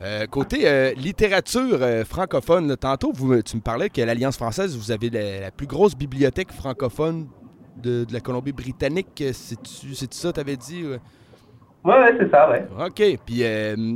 [0.00, 4.92] euh, côté euh, littérature euh, francophone, tantôt vous, tu me parlais que l'Alliance française, vous
[4.92, 7.28] avez la, plus grosse bibliothèque francophone
[7.82, 9.24] de, la Colombie-Britannique.
[9.32, 10.84] C'est-tu ça, tu avais dit?
[11.84, 12.66] Oui, ouais, c'est ça, ouais.
[12.86, 13.18] OK.
[13.24, 13.42] Puis,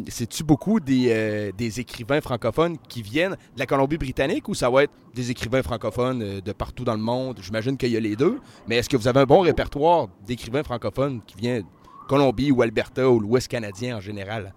[0.09, 4.93] c'est-tu beaucoup des, des, écrivains francophones qui viennent de la Colombie-Britannique ou ça va être
[5.15, 7.39] des écrivains francophones de partout dans le monde?
[7.43, 8.39] J'imagine qu'il y a les deux.
[8.69, 11.65] Mais est-ce que vous avez un bon répertoire d'écrivains francophones qui viennent
[12.09, 14.53] Colombie ou Alberta ou l'Ouest canadien en général?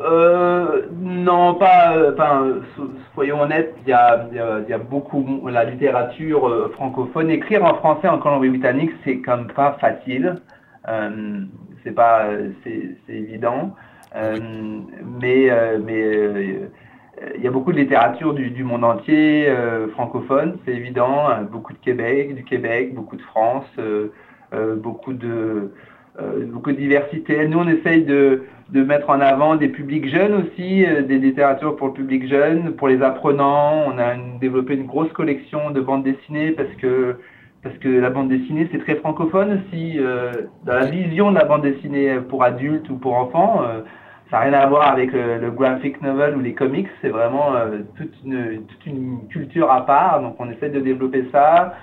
[0.00, 1.94] Euh, non, pas.
[2.12, 2.54] Enfin,
[3.14, 7.30] soyons honnêtes, il y a, beaucoup la littérature euh, francophone.
[7.30, 10.36] Écrire en français en Colombie-Britannique, c'est comme pas facile.
[10.88, 11.40] Euh,
[11.84, 12.28] c'est pas,
[12.64, 13.74] c'est évident.
[14.14, 15.50] Mais,
[15.84, 16.60] mais
[17.36, 19.52] il y a beaucoup de littérature du, du monde entier
[19.92, 21.28] francophone, c'est évident.
[21.50, 23.66] Beaucoup de Québec, du Québec, beaucoup de France.
[24.54, 25.72] Euh, beaucoup de
[26.18, 27.46] euh, beaucoup de diversité.
[27.46, 31.76] Nous, on essaye de, de, mettre en avant des publics jeunes aussi, euh, des littératures
[31.76, 33.84] pour le public jeune, pour les apprenants.
[33.86, 37.16] On a développé une grosse collection de bandes dessinées parce que
[37.62, 39.98] parce que la bande dessinée c'est très francophone aussi.
[40.64, 43.62] dans la vision de la bande dessinée pour adultes ou pour enfants,
[44.30, 46.88] ça n'a rien à voir avec le, graphic novel ou les comics.
[47.02, 47.54] C'est vraiment
[47.96, 50.22] toute, une, toute une culture à part.
[50.22, 51.74] Donc on essaie de développer ça.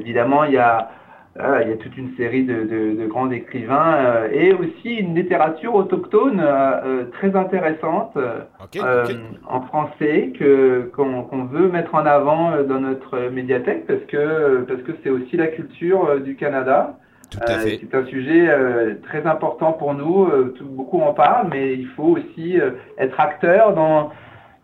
[0.00, 0.90] évidemment, il y a
[1.36, 6.40] il y a toute une série de, grands écrivains euh, et aussi une littérature autochtone
[6.40, 8.16] euh, euh, très intéressante
[9.48, 14.92] en français que qu'on veut mettre en avant dans notre médiathèque parce que parce que
[15.02, 16.98] c'est aussi la culture du Canada.
[17.30, 18.48] c'est un sujet
[19.02, 20.28] très important pour nous.
[20.62, 22.58] beaucoup en parlent, mais il faut aussi
[22.98, 24.10] être acteur dans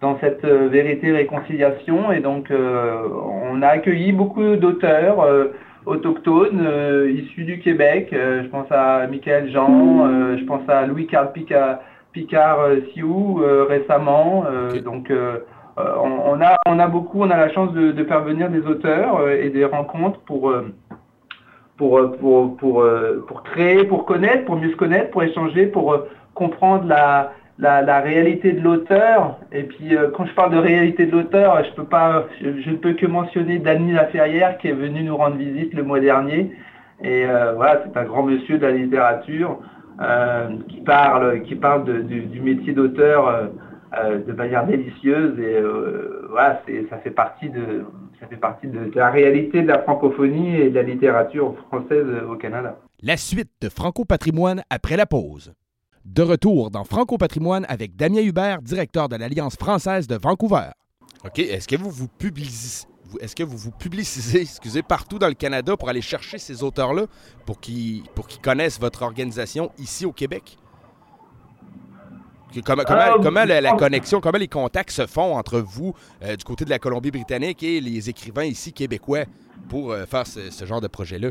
[0.01, 5.27] dans cette vérité réconciliation et donc on a accueilli beaucoup d'auteurs
[5.87, 8.11] autochtones euh, issus du Québec.
[8.13, 11.79] Euh, je pense à Michael Jean, euh, je pense à Louis-Carl Picard,
[12.13, 12.59] Picard
[12.93, 14.45] Sioux récemment.
[14.85, 15.13] Donc
[15.77, 19.51] on, a, on a beaucoup, on a la chance de, faire venir des auteurs et
[19.51, 20.53] des rencontres pour,
[21.77, 22.85] pour, pour, pour,
[23.29, 25.97] pour créer, pour connaître, pour mieux se connaître, pour échanger, pour
[26.35, 29.39] comprendre la, la, réalité de l'auteur.
[29.53, 33.59] Et puis euh, quand je parle de réalité de l'auteur, je ne peux que mentionner
[33.59, 36.53] Dany Laferrière qui est venu nous rendre visite le mois dernier.
[37.03, 39.59] Et euh, voilà, c'est un grand monsieur de la littérature
[40.01, 41.41] euh, qui parle,
[42.05, 43.51] du, métier d'auteur
[44.27, 45.39] de manière délicieuse.
[45.39, 45.61] Et
[46.31, 47.85] voilà, ça fait partie de,
[48.21, 52.37] ça fait partie de la réalité de la francophonie et de la littérature française au
[52.37, 52.77] Canada.
[53.03, 55.55] La suite de Franco Patrimoine après la pause.
[56.09, 60.71] De retour dans Franco Patrimoine avec Damien Hubert, directeur de l'Alliance française de Vancouver.
[61.23, 61.39] OK.
[61.39, 62.87] Est-ce que vous vous publicisez,
[63.21, 67.05] est-ce que vous vous publicisez excusez, partout dans le Canada pour aller chercher ces auteurs-là
[67.45, 70.57] pour qu'ils, pour qu'ils connaissent votre organisation ici au Québec?
[72.65, 76.65] Comment, comment, euh, la, connexion, comment les contacts se font entre vous euh, du côté
[76.65, 79.25] de la Colombie-Britannique et les écrivains ici québécois
[79.69, 81.29] pour euh, faire ce genre de projet-là?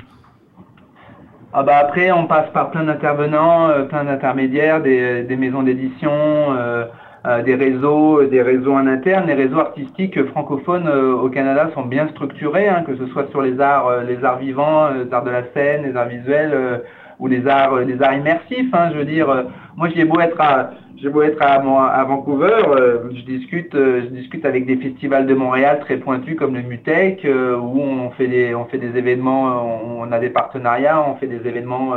[1.53, 6.85] Ah bah après, on passe par plein d'intervenants, euh, plein d'intermédiaires, des, maisons d'édition, euh,
[7.25, 9.27] euh, des réseaux, des réseaux en interne.
[9.27, 13.61] Les réseaux artistiques francophones au Canada sont bien structurés, hein, que ce soit sur les
[13.61, 16.83] arts, les arts vivants, les arts de la scène, les arts visuels
[17.19, 18.73] ou les arts, les arts immersifs.
[18.73, 19.27] Hein, je veux dire,
[19.75, 20.71] moi j'ai beau être à
[21.05, 25.79] beau être à, Vancouver, euh, je discute, euh, je discute avec des festivals de Montréal
[25.81, 30.11] très pointus comme le Mutec, euh, où on fait des, on fait des événements, on,
[30.11, 31.93] a des partenariats, on fait des événements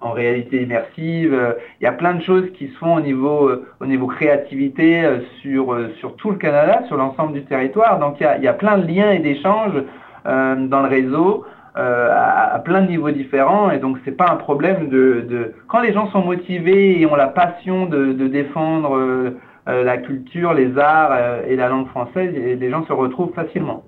[0.00, 1.56] en réalité immersive.
[1.80, 5.02] Il y a plein de choses qui se font au niveau, au niveau créativité
[5.40, 7.98] sur, sur tout le Canada, sur l'ensemble du territoire.
[8.00, 9.80] Donc il y a, il y a plein de liens et d'échanges
[10.24, 11.44] dans le réseau.
[11.74, 15.94] Euh, à, plein de niveaux différents et donc c'est pas un problème de, quand les
[15.94, 21.44] gens sont motivés et ont la passion de, défendre euh, euh, la culture, les arts
[21.48, 23.84] et la langue française, les gens se retrouvent facilement.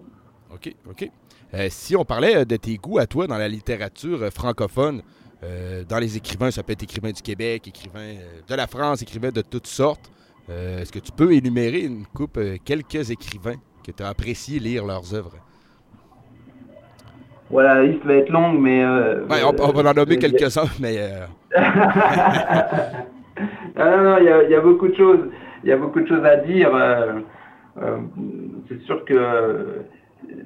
[0.51, 1.11] Ok, ok.
[1.69, 5.03] si on parlait de tes goûts à toi dans la littérature francophone,
[5.87, 8.15] dans les écrivains, ça peut être écrivain du Québec, écrivain
[8.49, 10.11] de la France, écrivain de toutes sortes.
[10.49, 15.15] Est-ce que tu peux énumérer une coupe, quelques écrivains que tu as apprécié lire leurs
[15.15, 15.37] œuvres?
[17.55, 18.83] Voilà, la liste va être longue, mais...
[18.85, 20.97] Euh, on, va en nommer quelques-uns, mais...
[20.99, 21.25] Euh...
[23.79, 25.21] non, non, il y, a beaucoup de choses.
[25.63, 26.75] Il y a beaucoup de choses à dire.
[26.75, 27.21] Euh,
[27.81, 27.99] euh,
[28.69, 29.85] c'est sûr que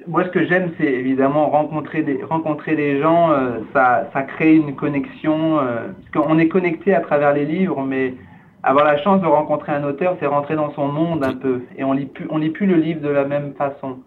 [0.05, 3.31] moi, ce que j'aime, c'est évidemment rencontrer des, rencontrer des gens.
[3.73, 5.55] ça, ça crée une connexion.
[5.55, 8.13] parce qu'on est connecté à travers les livres, mais
[8.61, 11.63] avoir la chance de rencontrer un auteur, c'est rentrer dans son monde un peu.
[11.75, 13.97] Et on lit plus, on lit plus le livre de la même façon.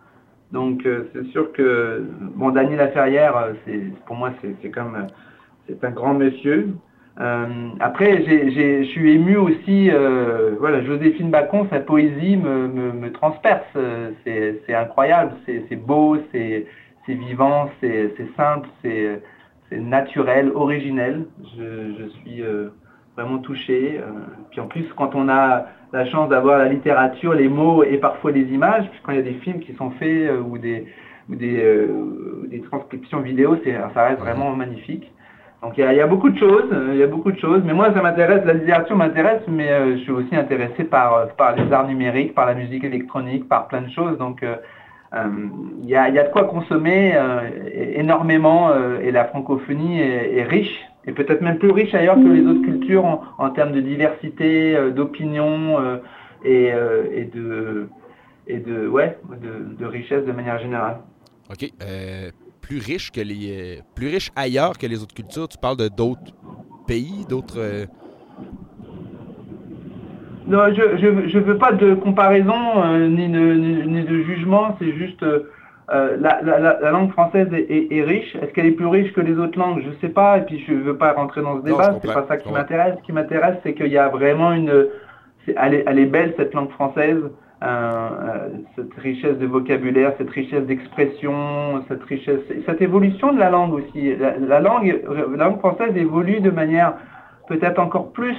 [0.52, 5.06] Donc euh, c'est sûr que bon Daniel Laferrière, euh, c'est pour moi c'est comme euh,
[5.66, 6.68] c'est un grand monsieur.
[7.80, 9.90] après je suis ému aussi
[10.58, 13.66] voilà Joséphine Bacon sa poésie me, me, transperce
[14.24, 16.66] c'est incroyable c'est beau c'est
[17.06, 19.20] vivant c'est simple c'est
[19.72, 22.42] naturel originel je, je suis
[23.14, 24.00] vraiment touché.
[24.50, 28.32] Puis en plus, quand on a la chance d'avoir la littérature, les mots et parfois
[28.32, 30.86] les images, quand il y a des films qui sont faits euh, ou des,
[31.28, 33.58] ou des, euh, des transcriptions vidéo,
[33.94, 35.10] ça reste vraiment magnifique.
[35.62, 37.62] Donc il y, a, beaucoup de choses, il y a beaucoup de choses.
[37.64, 41.72] Mais moi, ça m'intéresse, la littérature m'intéresse, mais je suis aussi intéressé par, par les
[41.72, 44.18] arts numériques, par la musique électronique, par plein de choses.
[44.18, 44.44] Donc
[45.14, 47.16] il y, a, y, a, de quoi consommer
[47.94, 52.62] énormément et la francophonie est riche et peut-être même plus riche ailleurs que les autres
[52.62, 55.96] cultures en, termes de diversité, euh, d'opinion euh,
[56.44, 57.88] euh, et, de,
[58.46, 59.18] et de, ouais,
[59.78, 60.98] de, richesse de manière générale.
[61.50, 61.68] OK.
[62.60, 66.32] plus riche que les plus riche ailleurs que les autres cultures, tu parles de d'autres
[66.86, 67.86] pays, d'autres.
[70.46, 73.54] Non, je ne veux pas de comparaison ni, de,
[73.86, 75.24] ni, de jugement, c'est juste
[75.88, 78.34] la, langue française est, riche.
[78.36, 79.82] Est-ce qu'elle est plus riche que les autres langues?
[79.82, 80.38] Je ne sais pas.
[80.38, 81.98] Et puis je ne veux pas rentrer dans ce débat.
[82.02, 82.96] C'est pas ça qui m'intéresse.
[82.98, 84.88] Ce qui m'intéresse, c'est qu'il y a vraiment une.
[85.56, 87.22] elle, est, belle cette langue française.
[88.76, 94.14] cette richesse de vocabulaire, cette richesse d'expression, cette richesse, cette évolution de la langue aussi.
[94.16, 95.02] La, langue,
[95.36, 96.94] la langue française évolue de manière
[97.48, 98.36] peut-être encore plus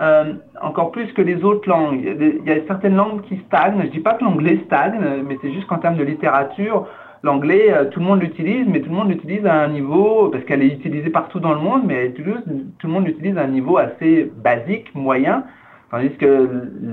[0.00, 2.02] euh, encore plus que les autres langues.
[2.04, 3.80] Il y a certaines langues qui stagnent.
[3.82, 6.86] Je dis pas que l'anglais stagne, mais c'est juste qu'en termes de littérature,
[7.22, 10.44] l'anglais, euh, tout le monde l'utilise, mais tout le monde l'utilise à un niveau, parce
[10.44, 13.78] qu'elle est utilisée partout dans le monde, mais tout, le monde l'utilise à un niveau
[13.78, 15.44] assez basique, moyen.
[15.90, 16.48] Tandis que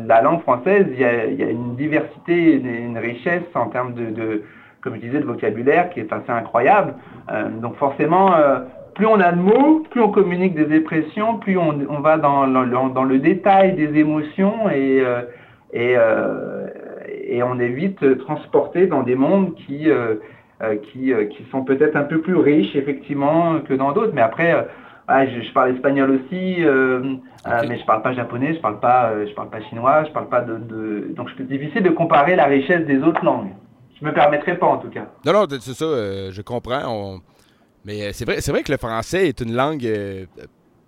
[0.05, 4.43] la langue française, il y a, une diversité, une, richesse en termes de,
[4.81, 6.93] comme je disais, de vocabulaire qui est assez incroyable.
[7.31, 8.31] Euh, donc forcément,
[8.93, 13.03] plus on a de mots, plus on communique des expressions, plus on, va dans, dans,
[13.03, 15.21] le détail des émotions et, euh,
[15.71, 16.67] et, euh,
[17.27, 20.15] et, on est vite transporté dans des mondes qui, euh,
[20.91, 24.13] qui, qui, sont peut-être un peu plus riches effectivement que dans d'autres.
[24.13, 24.67] Mais après,
[25.07, 26.57] ah, je, parle espagnol aussi,
[27.67, 30.41] mais je parle pas japonais, je parle pas, je parle pas chinois, je parle pas
[30.41, 31.13] de, de...
[31.15, 33.51] donc c'est difficile de comparer la richesse des autres langues.
[33.99, 35.07] Je me permettrai pas en tout cas.
[35.25, 35.85] Non, non, c'est ça,
[36.31, 36.81] je comprends.
[36.87, 37.21] On
[37.85, 40.25] mais euh, c'est vrai, vrai que le français est une langue euh,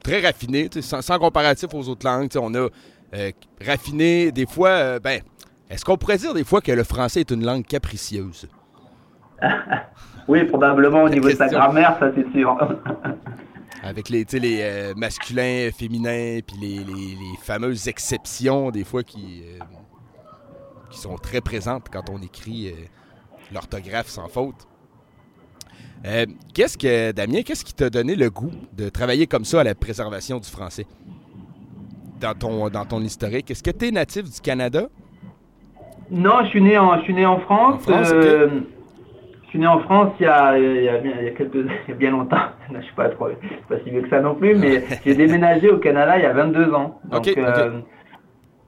[0.04, 2.30] très raffinée, sans, comparatif aux autres langues.
[2.39, 2.68] On a
[3.16, 3.32] euh,
[3.66, 5.00] raffiné des fois.
[5.00, 5.22] ben,
[5.70, 8.48] est-ce qu'on pourrait dire des fois que le français est une langue capricieuse?
[10.28, 12.58] oui, probablement au niveau de sa grammaire, ça c'est sûr.
[13.84, 16.86] Avec les, les masculins, féminins, puis les,
[17.43, 19.43] fameuses exceptions, des fois, qui,
[20.89, 22.74] qui sont très présentes quand on écrit
[23.54, 24.68] l'orthographe sans faute.
[26.06, 29.64] Euh, qu'est-ce que, Damien, qu'est-ce qui t'a donné le goût de travailler comme ça à
[29.64, 30.86] la préservation du français?
[32.20, 33.50] Dans ton, dans ton historique?
[33.52, 34.88] Est-ce que tu es natif du Canada?
[36.12, 37.84] Non, je suis né en, je suis né en France.
[37.89, 38.62] Euh,
[39.43, 41.66] je suis né en France il y a, il y a, quelques,
[41.98, 42.38] bien longtemps.
[42.70, 43.28] je ne suis pas trop,
[43.68, 46.34] pas si vieux que ça non plus, mais j'ai déménagé au Canada il y a
[46.34, 47.00] 22 ans.
[47.06, 47.80] Donc, euh,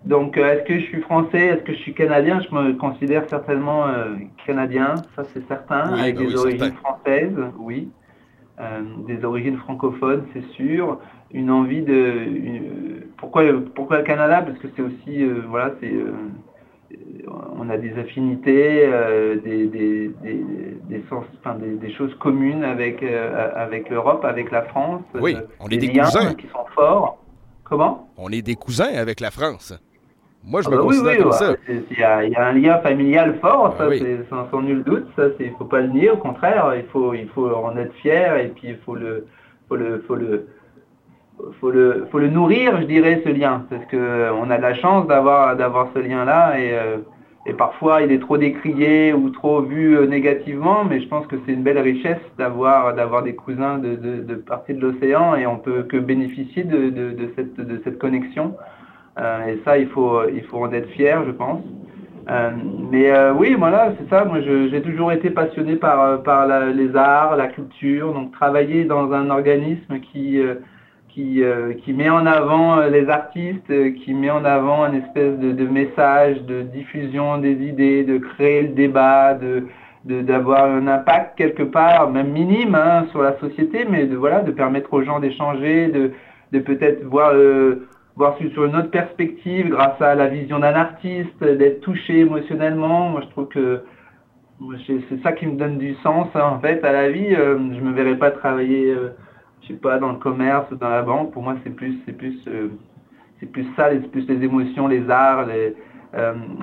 [0.07, 1.47] donc, euh, est-ce que je suis français?
[1.47, 2.39] Est-ce que je suis canadien?
[2.39, 7.89] Je me considère certainement euh, canadien, ça c'est certain, avec bah des origines françaises, oui.
[8.59, 10.97] Euh, des origines francophones, c'est sûr.
[11.31, 13.03] Une envie de.
[13.17, 13.43] pourquoi,
[13.75, 14.41] pourquoi le Canada?
[14.43, 15.25] Parce que c'est aussi.
[15.49, 15.93] voilà, c'est.
[17.59, 18.89] on a des affinités,
[19.43, 20.11] des, des,
[20.89, 21.25] des, sens,
[21.59, 25.03] des, choses communes avec, avec l'Europe, avec la France.
[25.19, 26.33] Oui, on est des cousins.
[26.33, 27.21] qui sont forts.
[27.65, 28.07] Comment?
[28.15, 29.73] On est des cousins avec la France.
[30.49, 31.55] Moi, je ah me bah considère oui, comme ça.
[31.67, 35.05] Il y, a un lien familial fort, ça, c'est sans, nul doute.
[35.17, 36.09] Ça, il faut pas le nier.
[36.09, 39.27] Au contraire, il faut, il faut en être fier et puis il faut le,
[39.67, 40.47] faut le, faut le,
[41.59, 44.73] faut le, faut le nourrir, je dirais, ce lien, parce que on a de la
[44.73, 46.97] chance d'avoir, d'avoir ce lien-là et, euh,
[47.45, 51.35] et parfois il est trop décrié ou trop vu euh, négativement, mais je pense que
[51.45, 55.45] c'est une belle richesse d'avoir, d'avoir des cousins de, de, de partie de l'océan et
[55.45, 58.55] on peut que bénéficier de, de, de cette, de cette connexion.
[59.19, 61.61] Euh, et ça, il faut, il faut en être fier, je pense.
[62.29, 62.51] Euh,
[62.91, 64.25] mais euh, oui, voilà, c'est ça.
[64.25, 68.13] Moi, j'ai toujours été passionné par, par les arts, la culture.
[68.13, 70.39] Donc, travailler dans un organisme qui,
[71.09, 71.41] qui,
[71.83, 73.71] qui met en avant les artistes,
[74.03, 78.63] qui met en avant une espèce de, de, message, de diffusion des idées, de créer
[78.63, 79.63] le débat, de
[80.05, 84.51] d'avoir un impact quelque part, même minime, hein, sur la société, mais de voilà, de
[84.51, 86.11] permettre aux gens d'échanger, de,
[86.53, 87.33] de peut-être voir
[88.17, 93.09] voir sur une autre perspective grâce à la vision d'un artiste, d'être touché émotionnellement.
[93.09, 93.83] Moi, je trouve que
[94.87, 97.35] c'est ça qui me donne du sens hein, en fait à la vie.
[97.35, 99.09] Euh, je me verrais pas travailler, euh,
[99.61, 101.31] je sais pas, dans le commerce dans la banque.
[101.31, 102.69] Pour moi, c'est plus, c'est plus, euh,
[103.39, 105.75] c'est plus ça, c'est plus les émotions, les arts, les,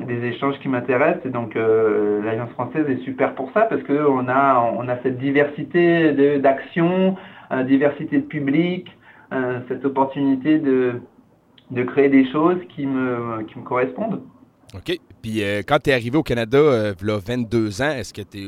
[0.08, 1.24] les échanges qui m'intéressent.
[1.24, 5.18] Et donc, l'Alliance française est super pour ça parce que on a, on a cette
[5.18, 7.14] diversité d'actions,
[7.64, 8.90] diversité de public,
[9.68, 10.94] cette opportunité de
[11.70, 14.20] de créer des choses qui me, qui me correspondent.
[14.74, 14.98] OK.
[15.22, 18.12] Puis euh, quand tu es arrivé au Canada, euh, il y a 22 ans, est-ce
[18.12, 18.46] que tu es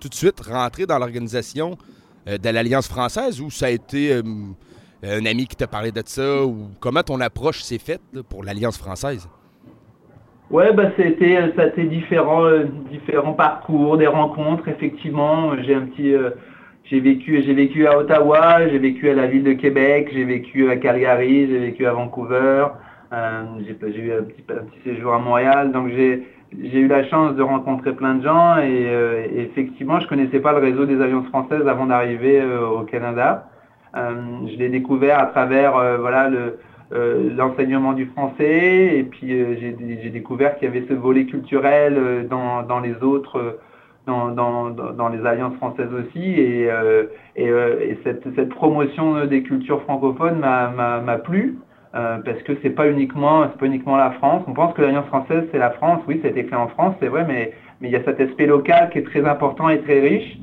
[0.00, 1.76] tout de suite rentré dans l'organisation
[2.28, 4.20] euh, de l'Alliance française ou ça a été
[5.04, 8.78] un ami qui t'a parlé de ça ou comment ton approche s'est faite pour l'Alliance
[8.78, 9.28] française?
[10.50, 12.46] Oui, bah, c'était, ça a été différents,
[12.90, 15.56] différents parcours, des rencontres, effectivement.
[15.62, 16.14] J'ai un petit
[16.92, 20.68] j'ai vécu, j'ai vécu à Ottawa, j'ai vécu à la ville de Québec, j'ai vécu
[20.68, 22.66] à Calgary, j'ai vécu à Vancouver,
[23.14, 26.22] euh, j'ai eu un petit, séjour à Montréal, donc j'ai
[26.52, 30.58] eu la chance de rencontrer plein de gens et, euh, effectivement, je connaissais pas le
[30.58, 33.48] réseau des alliances françaises avant d'arriver euh, au Canada.
[33.94, 36.58] Je l'ai découvert à travers voilà le
[37.36, 43.02] l'enseignement du français et puis j'ai découvert qu'il y avait ce volet culturel dans les
[43.02, 43.58] autres
[44.06, 44.28] dans,
[44.70, 46.22] dans, les alliances françaises aussi.
[46.22, 46.68] Et,
[47.36, 51.58] et, et cette, cette, promotion des cultures francophones m'a plu.
[51.92, 54.42] parce que c'est pas uniquement pas uniquement la France.
[54.46, 56.00] On pense que l'Alliance française c'est la France.
[56.08, 58.20] Oui, ça a été créé en France, c'est vrai, mais mais il y a cet
[58.20, 60.38] aspect local qui est très important et très riche.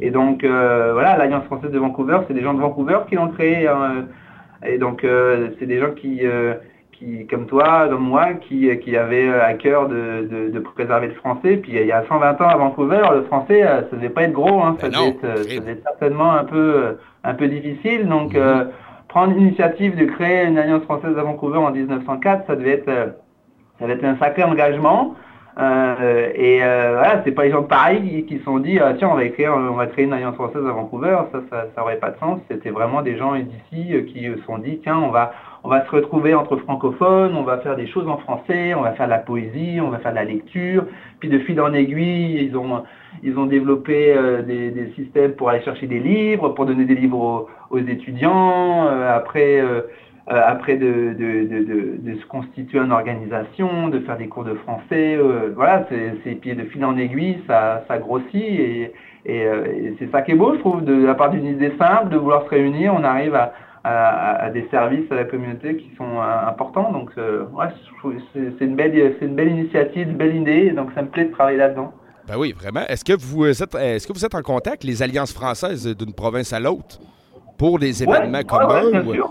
[0.00, 3.68] Et donc voilà, l'Alliance française de Vancouver, c'est des gens de Vancouver qui l'ont créé.
[3.68, 4.06] Hein.
[4.66, 5.06] et donc
[5.58, 6.22] c'est des gens qui
[7.28, 11.56] comme toi, comme moi, qui, qui avait à cœur de, de, préserver le français.
[11.56, 14.32] Puis il y a 120 ans à Vancouver, le français, euh, ça devait pas être
[14.32, 16.92] gros, hein, ça, devait être, euh, ça, devait certainement un peu, euh,
[17.24, 18.08] un peu difficile.
[18.08, 18.68] Donc mhm.
[19.08, 22.86] prendre l'initiative de créer une alliance française à Vancouver en 1904, ça devait être,
[23.78, 25.16] ça devait être un sacré engagement.
[25.58, 28.94] Euh, et euh, voilà, c'est pas les gens de Paris qui se sont dit ah,
[28.96, 31.82] tiens on va écrire, on va créer une alliance française à Vancouver, ça, ça, ça
[31.82, 32.40] aurait pas de sens.
[32.50, 35.32] C'était vraiment des gens d'ici qui se sont dit tiens on va
[35.64, 38.92] on va se retrouver entre francophones, on va faire des choses en français, on va
[38.92, 40.84] faire de la poésie, on va faire de la lecture.
[41.20, 46.00] Puis de fil en aiguille, ils ont, développé euh, des, systèmes pour aller chercher des
[46.00, 48.86] livres, pour donner des livres aux, étudiants.
[48.88, 49.82] Euh, après, euh,
[50.28, 55.16] de, se constituer en organisation, de faire des cours de français.
[55.54, 58.92] voilà, c'est de fil en aiguille, ça, ça grossit et,
[59.26, 62.08] et, et c'est ça qui est beau, je trouve, de, la part d'une idée simple,
[62.08, 63.52] de vouloir se réunir, on arrive à
[63.84, 66.92] à, des services à la communauté qui sont euh, importants.
[66.92, 67.66] Donc, euh, ouais,
[68.32, 70.70] c'est une belle, c'est une belle initiative, une belle idée.
[70.70, 71.92] Donc, ça me plaît de travailler là-dedans.
[72.28, 72.86] Ben oui, vraiment.
[72.88, 76.52] Est-ce que vous êtes, est-ce que vous êtes en contact les alliances françaises d'une province
[76.52, 77.00] à l'autre
[77.58, 79.30] pour des événements comme ouais, bien sûr.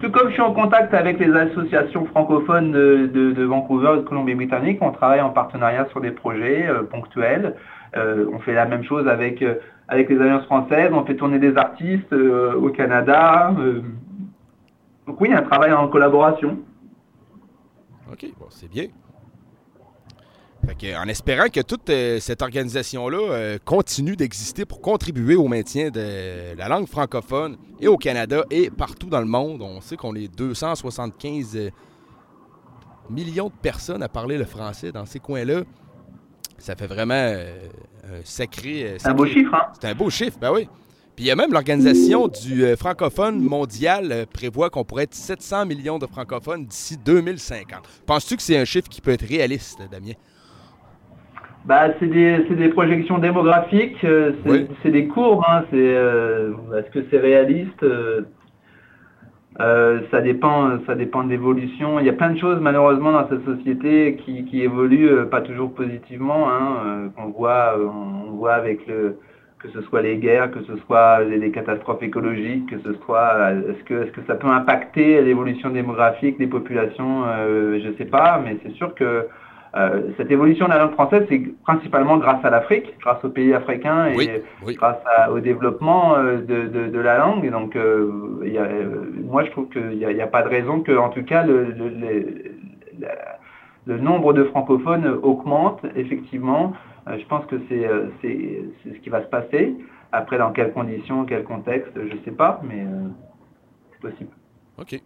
[0.00, 4.78] Tout comme je suis en contact avec les associations francophones de, Vancouver et de Colombie-Britannique,
[4.80, 7.54] on travaille en partenariat sur des projets euh, ponctuels.
[7.94, 9.42] on fait la même chose avec
[9.88, 13.54] avec les alliances françaises, on fait tourner des artistes euh, au Canada.
[13.58, 13.82] Euh.
[15.06, 16.58] donc oui, un travail en collaboration.
[18.10, 18.86] OK, bon, c'est bien.
[20.96, 26.68] En espérant que toute euh, cette organisation-là continue d'exister pour contribuer au maintien de la
[26.68, 29.62] langue francophone et au Canada et partout dans le monde.
[29.62, 31.70] On sait qu'on est 275
[33.10, 35.62] millions de personnes à parler le français dans ces coins-là.
[36.58, 37.68] Ça fait vraiment euh,
[38.04, 38.84] un sacré.
[38.84, 39.66] Euh, c'est un beau chiffre, hein?
[39.78, 40.68] C'est un beau chiffre, ben oui.
[41.16, 45.66] Puis il y a même l'organisation du euh, francophone mondial prévoit qu'on pourrait être 700
[45.66, 47.84] millions de francophones d'ici 2050.
[48.06, 50.14] Penses-tu que c'est un chiffre qui peut être réaliste, Damien?
[51.64, 53.96] Bah, c'est des, des, projections démographiques,
[54.82, 55.42] c'est des courbes.
[55.48, 57.84] Hein, Est-ce que c'est réaliste
[59.60, 62.00] euh, ça dépend, ça dépend de l'évolution.
[62.00, 65.42] Il y a plein de choses malheureusement dans cette société qui, qui évoluent euh, pas
[65.42, 66.50] toujours positivement.
[66.50, 69.16] Hein, euh, qu'on voit, on voit avec le,
[69.60, 73.84] que ce soit les guerres, que ce soit les, catastrophes écologiques, que ce soit, est-ce
[73.84, 78.72] que, est-ce que ça peut impacter l'évolution démographique des populations Je sais pas, mais c'est
[78.72, 79.28] sûr que
[79.76, 83.52] euh, cette évolution de la langue française, c'est principalement grâce à l'Afrique, grâce aux pays
[83.54, 84.42] africains et
[84.74, 84.98] grâce
[85.30, 87.44] au développement euh, de, la langue.
[87.44, 88.08] Et donc, euh,
[89.24, 91.74] moi, je trouve qu'il n'y a, pas de raison que, en tout cas, le,
[93.86, 96.72] le, nombre de francophones augmente, effectivement.
[97.08, 97.88] je pense que c'est
[98.84, 99.74] ce qui va se passer.
[100.12, 102.84] Après, dans quelles conditions, quel contexte, je ne sais pas, mais
[103.92, 104.30] c'est possible.
[104.78, 105.00] OK.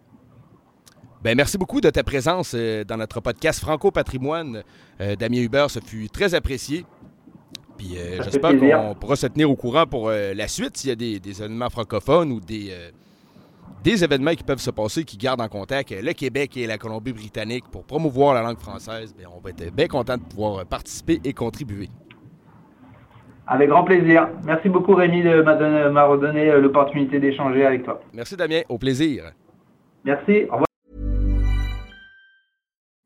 [1.21, 4.63] Ben, merci beaucoup de ta présence euh, dans notre podcast Franco Patrimoine.
[5.01, 6.85] Euh, Damien Hubert, ça fut très apprécié.
[7.77, 10.97] Puis euh, j'espère qu'on pourra se tenir au courant pour la suite s'il y a
[10.97, 12.73] des, événements francophones ou des,
[13.85, 17.65] des événements qui peuvent se passer qui gardent en contact le Québec et la Colombie-Britannique
[17.71, 19.15] pour promouvoir la langue française.
[19.17, 21.89] Bien, on va être bien content de pouvoir participer et contribuer.
[23.47, 24.29] Avec grand plaisir.
[24.45, 28.01] Merci beaucoup Rémi de m'avoir donné l'opportunité d'échanger avec toi.
[28.13, 29.33] Merci Damien, au plaisir.
[30.05, 30.68] Merci, au revoir.